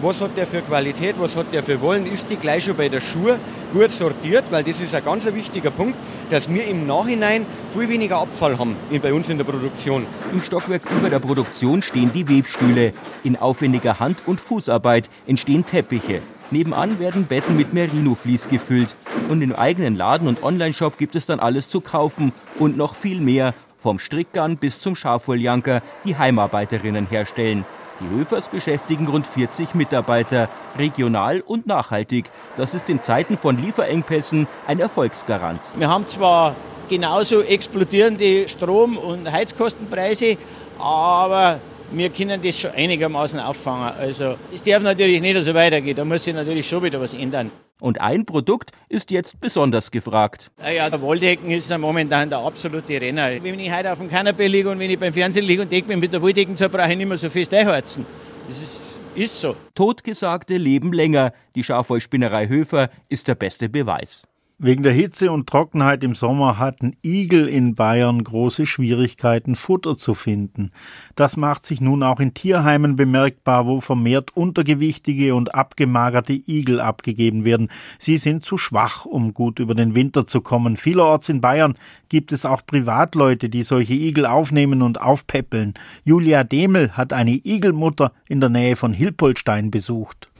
Was 0.00 0.20
hat 0.20 0.36
der 0.36 0.48
für 0.48 0.62
Qualität, 0.62 1.14
was 1.20 1.36
hat 1.36 1.52
der 1.52 1.62
für 1.62 1.80
Wollen? 1.80 2.12
Ist 2.12 2.28
die 2.30 2.36
gleich 2.36 2.64
schon 2.64 2.76
bei 2.76 2.88
der 2.88 3.00
Schuhe 3.00 3.38
gut 3.72 3.92
sortiert? 3.92 4.44
Weil 4.50 4.64
das 4.64 4.80
ist 4.80 4.92
ein 4.92 5.04
ganz 5.04 5.24
wichtiger 5.32 5.70
Punkt, 5.70 5.96
dass 6.32 6.48
wir 6.48 6.66
im 6.66 6.86
Nachhinein 6.86 7.44
viel 7.74 7.90
weniger 7.90 8.16
Abfall 8.16 8.56
haben 8.58 8.74
bei 9.02 9.12
uns 9.12 9.28
in 9.28 9.36
der 9.36 9.44
Produktion. 9.44 10.06
Im 10.32 10.40
Stockwerk 10.40 10.82
über 10.90 11.10
der 11.10 11.18
Produktion 11.18 11.82
stehen 11.82 12.10
die 12.14 12.26
Webstühle. 12.26 12.94
In 13.22 13.36
aufwendiger 13.36 14.00
Hand- 14.00 14.22
und 14.24 14.40
Fußarbeit 14.40 15.10
entstehen 15.26 15.66
Teppiche. 15.66 16.22
Nebenan 16.50 16.98
werden 16.98 17.26
Betten 17.26 17.56
mit 17.58 17.74
Merino-Vlies 17.74 18.48
gefüllt. 18.48 18.96
Und 19.28 19.42
im 19.42 19.54
eigenen 19.54 19.94
Laden 19.94 20.26
und 20.26 20.42
Onlineshop 20.42 20.96
gibt 20.96 21.16
es 21.16 21.26
dann 21.26 21.38
alles 21.38 21.68
zu 21.68 21.82
kaufen 21.82 22.32
und 22.58 22.78
noch 22.78 22.94
viel 22.94 23.20
mehr. 23.20 23.52
Vom 23.78 23.98
Strickgarn 23.98 24.56
bis 24.56 24.80
zum 24.80 24.94
Schafwolljanker, 24.94 25.82
die 26.06 26.16
Heimarbeiterinnen 26.16 27.08
herstellen. 27.08 27.66
Die 28.02 28.16
Höfers 28.16 28.48
beschäftigen 28.48 29.06
rund 29.06 29.26
40 29.26 29.74
Mitarbeiter, 29.74 30.48
regional 30.76 31.40
und 31.40 31.66
nachhaltig. 31.66 32.30
Das 32.56 32.74
ist 32.74 32.90
in 32.90 33.00
Zeiten 33.00 33.38
von 33.38 33.56
Lieferengpässen 33.56 34.48
ein 34.66 34.80
Erfolgsgarant. 34.80 35.60
Wir 35.76 35.88
haben 35.88 36.06
zwar 36.08 36.56
genauso 36.88 37.42
explodierende 37.42 38.48
Strom- 38.48 38.98
und 38.98 39.30
Heizkostenpreise, 39.30 40.36
aber 40.78 41.60
wir 41.94 42.10
können 42.10 42.40
das 42.42 42.58
schon 42.58 42.72
einigermaßen 42.72 43.38
auffangen. 43.40 43.94
Also 43.98 44.36
es 44.52 44.62
darf 44.62 44.82
natürlich 44.82 45.20
nicht 45.20 45.40
so 45.42 45.54
weitergehen, 45.54 45.96
da 45.96 46.04
muss 46.04 46.24
sich 46.24 46.34
natürlich 46.34 46.68
schon 46.68 46.82
wieder 46.82 47.00
was 47.00 47.14
ändern. 47.14 47.50
Und 47.80 48.00
ein 48.00 48.24
Produkt 48.24 48.70
ist 48.88 49.10
jetzt 49.10 49.40
besonders 49.40 49.90
gefragt. 49.90 50.52
Ah 50.60 50.70
ja, 50.70 50.88
der 50.88 51.00
Wolldecken 51.00 51.50
ist 51.50 51.76
momentan 51.76 52.30
der 52.30 52.38
absolute 52.38 53.00
Renner. 53.00 53.42
Wenn 53.42 53.58
ich 53.58 53.72
heute 53.72 53.92
auf 53.92 53.98
dem 53.98 54.08
Kanapee 54.08 54.46
liege 54.46 54.70
und 54.70 54.78
wenn 54.78 54.88
ich 54.88 54.98
beim 54.98 55.12
Fernsehen 55.12 55.44
liege 55.44 55.62
und 55.62 55.72
decke 55.72 55.88
mich 55.88 55.98
mit 55.98 56.12
der 56.12 56.22
Wolldecken 56.22 56.56
zu, 56.56 56.68
brauche 56.68 56.92
ich 56.92 56.96
nicht 56.96 57.08
mehr 57.08 57.16
so 57.16 57.28
fest 57.28 57.52
einheizen. 57.52 58.06
Das 58.46 58.60
ist, 58.60 59.02
ist 59.14 59.40
so. 59.40 59.56
Totgesagte 59.74 60.56
leben 60.56 60.92
länger. 60.92 61.32
Die 61.54 61.64
Schafwollspinnerei 61.64 62.48
Höfer 62.48 62.88
ist 63.08 63.26
der 63.26 63.34
beste 63.34 63.68
Beweis. 63.68 64.22
Wegen 64.64 64.84
der 64.84 64.92
Hitze 64.92 65.32
und 65.32 65.48
Trockenheit 65.48 66.04
im 66.04 66.14
Sommer 66.14 66.56
hatten 66.56 66.94
Igel 67.02 67.48
in 67.48 67.74
Bayern 67.74 68.22
große 68.22 68.64
Schwierigkeiten, 68.64 69.56
Futter 69.56 69.96
zu 69.96 70.14
finden. 70.14 70.70
Das 71.16 71.36
macht 71.36 71.66
sich 71.66 71.80
nun 71.80 72.04
auch 72.04 72.20
in 72.20 72.32
Tierheimen 72.32 72.94
bemerkbar, 72.94 73.66
wo 73.66 73.80
vermehrt 73.80 74.36
untergewichtige 74.36 75.34
und 75.34 75.56
abgemagerte 75.56 76.34
Igel 76.34 76.80
abgegeben 76.80 77.44
werden. 77.44 77.70
Sie 77.98 78.18
sind 78.18 78.44
zu 78.44 78.56
schwach, 78.56 79.04
um 79.04 79.34
gut 79.34 79.58
über 79.58 79.74
den 79.74 79.96
Winter 79.96 80.28
zu 80.28 80.40
kommen. 80.40 80.76
Vielerorts 80.76 81.28
in 81.28 81.40
Bayern 81.40 81.74
gibt 82.08 82.30
es 82.30 82.44
auch 82.44 82.64
Privatleute, 82.64 83.48
die 83.48 83.64
solche 83.64 83.94
Igel 83.94 84.26
aufnehmen 84.26 84.82
und 84.82 85.00
aufpäppeln. 85.00 85.74
Julia 86.04 86.44
Demel 86.44 86.96
hat 86.96 87.12
eine 87.12 87.32
Igelmutter 87.32 88.12
in 88.28 88.38
der 88.38 88.48
Nähe 88.48 88.76
von 88.76 88.92
Hilpolstein 88.92 89.72
besucht. 89.72 90.31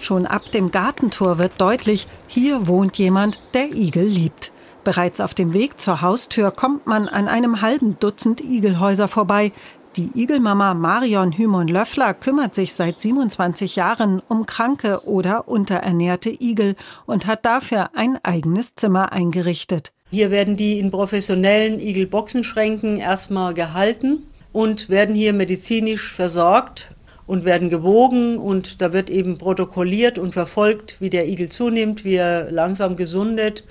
Schon 0.00 0.24
ab 0.24 0.50
dem 0.50 0.70
Gartentor 0.70 1.38
wird 1.38 1.60
deutlich, 1.60 2.08
hier 2.26 2.66
wohnt 2.66 2.96
jemand, 2.96 3.38
der 3.52 3.74
Igel 3.74 4.04
liebt. 4.04 4.50
Bereits 4.82 5.20
auf 5.20 5.34
dem 5.34 5.52
Weg 5.52 5.78
zur 5.78 6.00
Haustür 6.00 6.50
kommt 6.50 6.86
man 6.86 7.06
an 7.06 7.28
einem 7.28 7.60
halben 7.60 7.98
Dutzend 8.00 8.40
Igelhäuser 8.40 9.08
vorbei. 9.08 9.52
Die 9.96 10.10
Igelmama 10.14 10.72
Marion 10.72 11.32
Hümon-Löffler 11.32 12.14
kümmert 12.14 12.54
sich 12.54 12.72
seit 12.72 12.98
27 12.98 13.76
Jahren 13.76 14.22
um 14.26 14.46
kranke 14.46 15.04
oder 15.06 15.48
unterernährte 15.48 16.30
Igel 16.30 16.76
und 17.04 17.26
hat 17.26 17.44
dafür 17.44 17.90
ein 17.94 18.18
eigenes 18.22 18.74
Zimmer 18.76 19.12
eingerichtet. 19.12 19.92
Hier 20.10 20.30
werden 20.30 20.56
die 20.56 20.78
in 20.78 20.90
professionellen 20.90 21.78
Igelboxenschränken 21.78 22.96
erstmal 22.96 23.52
gehalten 23.52 24.26
und 24.52 24.88
werden 24.88 25.14
hier 25.14 25.34
medizinisch 25.34 26.14
versorgt 26.14 26.88
und 27.30 27.44
werden 27.44 27.70
gewogen 27.70 28.38
und 28.38 28.82
da 28.82 28.92
wird 28.92 29.08
eben 29.08 29.38
protokolliert 29.38 30.18
und 30.18 30.32
verfolgt, 30.32 30.96
wie 30.98 31.10
der 31.10 31.28
Igel 31.28 31.48
zunimmt, 31.48 32.04
wie 32.04 32.16
er 32.16 32.50
langsam 32.50 32.96
gesundet, 32.96 33.62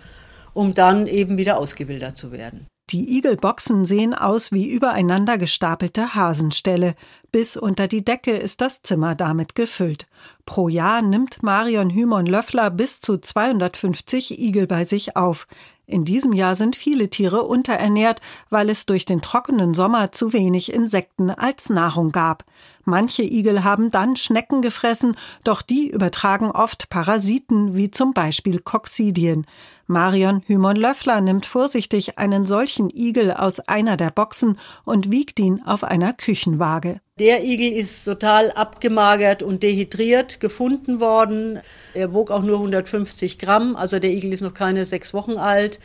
um 0.53 0.73
dann 0.73 1.07
eben 1.07 1.37
wieder 1.37 1.57
ausgebildet 1.57 2.15
zu 2.15 2.31
werden. 2.31 2.67
Die 2.89 3.17
Igelboxen 3.17 3.83
sehen 3.83 4.13
aus 4.13 4.53
wie 4.53 4.71
übereinander 4.71 5.37
gestapelte 5.37 6.15
Hasenställe. 6.15 6.95
Bis 7.33 7.57
unter 7.57 7.89
die 7.89 8.03
Decke 8.03 8.31
ist 8.31 8.61
das 8.61 8.81
Zimmer 8.81 9.13
damit 9.13 9.55
gefüllt. 9.55 10.07
Pro 10.45 10.69
Jahr 10.69 11.01
nimmt 11.01 11.43
Marion 11.43 11.89
Hümon-Löffler 11.89 12.71
bis 12.71 13.01
zu 13.01 13.17
250 13.17 14.39
Igel 14.39 14.67
bei 14.67 14.85
sich 14.85 15.17
auf. 15.17 15.47
In 15.85 16.05
diesem 16.05 16.33
Jahr 16.33 16.55
sind 16.55 16.75
viele 16.75 17.09
Tiere 17.09 17.43
unterernährt, 17.43 18.21
weil 18.49 18.69
es 18.69 18.85
durch 18.85 19.05
den 19.05 19.21
trockenen 19.21 19.73
Sommer 19.73 20.11
zu 20.11 20.33
wenig 20.33 20.71
Insekten 20.71 21.29
als 21.29 21.69
Nahrung 21.69 22.11
gab. 22.11 22.45
Manche 22.89 23.23
Igel 23.23 23.63
haben 23.63 23.91
dann 23.91 24.15
Schnecken 24.15 24.61
gefressen, 24.61 25.15
doch 25.43 25.61
die 25.61 25.89
übertragen 25.89 26.51
oft 26.51 26.89
Parasiten 26.89 27.75
wie 27.75 27.91
zum 27.91 28.13
Beispiel 28.13 28.59
Koksidien. 28.59 29.45
Marion 29.87 30.43
Hümon-Löffler 30.45 31.19
nimmt 31.19 31.47
vorsichtig 31.47 32.19
einen 32.19 32.45
solchen 32.45 32.89
Igel 32.89 33.31
aus 33.31 33.59
einer 33.59 33.97
der 33.97 34.11
Boxen 34.11 34.59
und 34.85 35.09
wiegt 35.09 35.39
ihn 35.39 35.63
auf 35.65 35.83
einer 35.83 36.13
Küchenwaage. 36.13 37.01
Der 37.17 37.43
Igel 37.43 37.71
ist 37.71 38.03
total 38.03 38.51
abgemagert 38.51 39.41
und 39.41 39.63
dehydriert 39.63 40.39
gefunden 40.39 40.99
worden. 40.99 41.59
Er 41.95 42.13
wog 42.13 42.29
auch 42.29 42.43
nur 42.43 42.57
150 42.57 43.39
Gramm, 43.39 43.75
also 43.75 43.97
der 43.97 44.11
Igel 44.11 44.31
ist 44.31 44.41
noch 44.41 44.53
keine 44.53 44.85
sechs 44.85 45.13
Wochen 45.13 45.37
alt. 45.37 45.79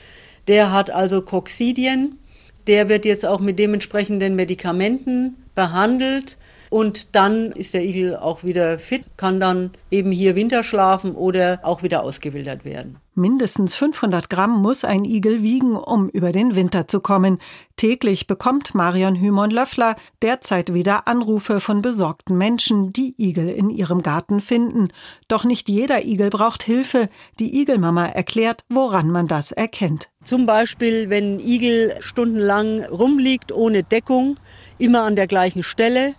Der 0.49 0.71
hat 0.71 0.91
also 0.91 1.23
Koksidien. 1.23 2.19
Der 2.67 2.89
wird 2.89 3.05
jetzt 3.05 3.25
auch 3.25 3.41
mit 3.41 3.59
dementsprechenden 3.59 4.37
Medikamenten 4.37 5.37
behandelt. 5.55 6.37
Und 6.75 7.15
dann 7.15 7.53
ist 7.53 7.73
der 7.73 7.85
Igel 7.85 8.17
auch 8.17 8.43
wieder 8.43 8.81
fit, 8.81 9.05
kann 9.17 9.39
dann 9.39 9.71
eben 9.93 10.11
hier 10.11 10.35
Winter 10.35 10.65
schlafen 10.65 11.15
oder 11.15 11.61
auch 11.63 11.85
wieder 11.85 12.03
ausgewildert 12.03 12.65
werden. 12.65 12.97
Mindestens 13.15 13.77
500 13.77 14.29
Gramm 14.29 14.61
muss 14.61 14.85
ein 14.85 15.05
Igel 15.05 15.45
wiegen, 15.45 15.77
um 15.77 16.09
über 16.09 16.33
den 16.33 16.57
Winter 16.57 16.89
zu 16.89 16.99
kommen. 16.99 17.39
Täglich 17.77 18.27
bekommt 18.27 18.75
Marion 18.75 19.15
Hümon-Löffler 19.15 19.95
derzeit 20.21 20.75
wieder 20.75 21.07
Anrufe 21.07 21.61
von 21.61 21.81
besorgten 21.81 22.37
Menschen, 22.37 22.93
die 22.93 23.15
Igel 23.19 23.49
in 23.51 23.71
ihrem 23.71 24.03
Garten 24.03 24.41
finden. 24.41 24.89
Doch 25.29 25.45
nicht 25.45 25.69
jeder 25.69 26.05
Igel 26.05 26.29
braucht 26.29 26.65
Hilfe. 26.65 27.09
Die 27.39 27.61
Igelmama 27.61 28.07
erklärt, 28.07 28.65
woran 28.69 29.11
man 29.11 29.29
das 29.29 29.53
erkennt. 29.53 30.09
Zum 30.25 30.45
Beispiel, 30.45 31.09
wenn 31.09 31.37
ein 31.37 31.39
Igel 31.39 31.95
stundenlang 32.01 32.83
rumliegt 32.87 33.53
ohne 33.53 33.85
Deckung, 33.85 34.39
immer 34.79 35.05
an 35.05 35.15
der 35.15 35.29
gleichen 35.29 35.63
Stelle 35.63 36.17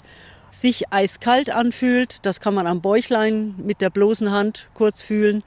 sich 0.62 0.92
eiskalt 0.92 1.50
anfühlt. 1.50 2.26
Das 2.26 2.40
kann 2.40 2.54
man 2.54 2.68
am 2.68 2.82
Bäuchlein 2.82 3.56
mit 3.58 3.82
der 3.82 3.90
bloßen 3.90 4.32
Hand 4.32 4.68
kurz 4.74 5.02
fühlen. 5.02 5.44